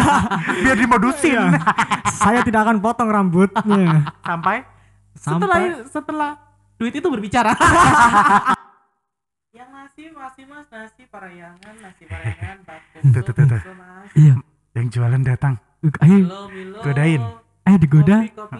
Biar 0.64 0.76
dimodusin. 0.80 1.36
Iya. 1.36 1.60
Saya 2.24 2.40
tidak 2.40 2.64
akan 2.64 2.80
potong 2.80 3.12
rambutnya. 3.12 4.08
Sampai 4.24 4.64
setelah 5.12 5.56
Sampai 5.56 5.84
setelah 5.84 6.30
duit 6.78 6.94
itu 6.94 7.04
berbicara. 7.04 7.52
yang 9.50 9.68
nasi 9.68 10.06
masih 10.08 10.44
mas 10.46 10.66
nasi 10.68 11.02
parayangan 11.06 11.74
nasi 11.76 12.04
parayangan 12.10 12.58
bakso 12.62 12.96
Tuh, 13.02 13.22
tuh, 13.26 13.60
iya. 14.14 14.34
yang 14.72 14.86
jualan 14.86 15.22
datang. 15.22 15.58
Ayo. 16.00 16.26
Godain. 16.80 17.22
ayo 17.64 17.76
digoda. 17.76 18.22
Kopi, 18.24 18.30
kopi. 18.32 18.58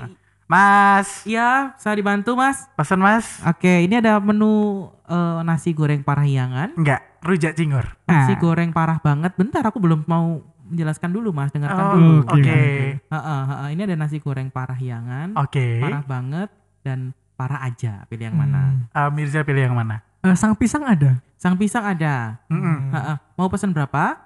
Mas, 0.49 1.29
Iya, 1.29 1.77
saya 1.77 1.93
dibantu 1.93 2.33
mas. 2.33 2.65
pesan 2.73 2.99
mas? 2.99 3.37
Oke, 3.45 3.85
ini 3.85 4.01
ada 4.01 4.17
menu 4.17 4.89
eh, 5.05 5.41
nasi 5.45 5.71
goreng 5.71 6.01
parahyangan. 6.01 6.73
Enggak, 6.73 7.05
rujak 7.21 7.53
cingur. 7.53 7.85
Nasi 8.05 8.33
Ah. 8.33 8.41
goreng 8.41 8.73
parah 8.73 8.97
banget. 8.99 9.37
Bentar, 9.37 9.61
aku 9.63 9.77
belum 9.77 10.09
mau 10.09 10.41
menjelaskan 10.65 11.13
dulu 11.13 11.31
mas. 11.31 11.53
Dengarkan 11.53 11.85
Oh, 11.85 11.93
dulu. 11.95 12.13
oke. 12.33 12.61
Heeh, 12.97 13.43
heeh. 13.45 13.69
Ini 13.77 13.83
ada 13.85 13.97
nasi 13.99 14.19
goreng 14.19 14.49
parahyangan. 14.49 15.37
Oke. 15.37 15.79
Parah 15.79 16.03
banget 16.03 16.49
dan 16.81 17.13
parah 17.39 17.63
aja. 17.63 18.03
Pilih 18.11 18.29
yang 18.29 18.37
mana? 18.37 18.75
Hmm. 18.91 18.91
Eh, 18.91 19.11
Mirza 19.15 19.47
pilih 19.47 19.63
yang 19.63 19.79
mana? 19.79 20.03
Eh, 20.27 20.35
sang 20.35 20.59
pisang 20.59 20.83
ada. 20.83 21.23
Sang 21.39 21.55
pisang 21.55 21.87
ada. 21.87 22.43
Mm-mm. 22.51 22.91
Heeh. 22.91 23.17
Mau 23.39 23.47
pesan 23.47 23.71
berapa? 23.71 24.19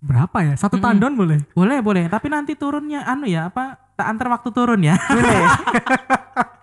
Berapa 0.00 0.38
ya? 0.40 0.56
Satu 0.56 0.80
Mm-mm. 0.80 0.86
tandon 0.88 1.12
boleh? 1.12 1.38
Boleh, 1.52 1.84
boleh. 1.84 2.08
Tapi 2.08 2.32
nanti 2.32 2.56
turunnya 2.56 3.04
anu 3.04 3.28
ya, 3.28 3.52
apa? 3.52 3.76
Tak 3.92 4.06
antar 4.08 4.32
waktu 4.32 4.48
turun 4.48 4.80
ya. 4.80 4.96
Boleh. 4.96 5.44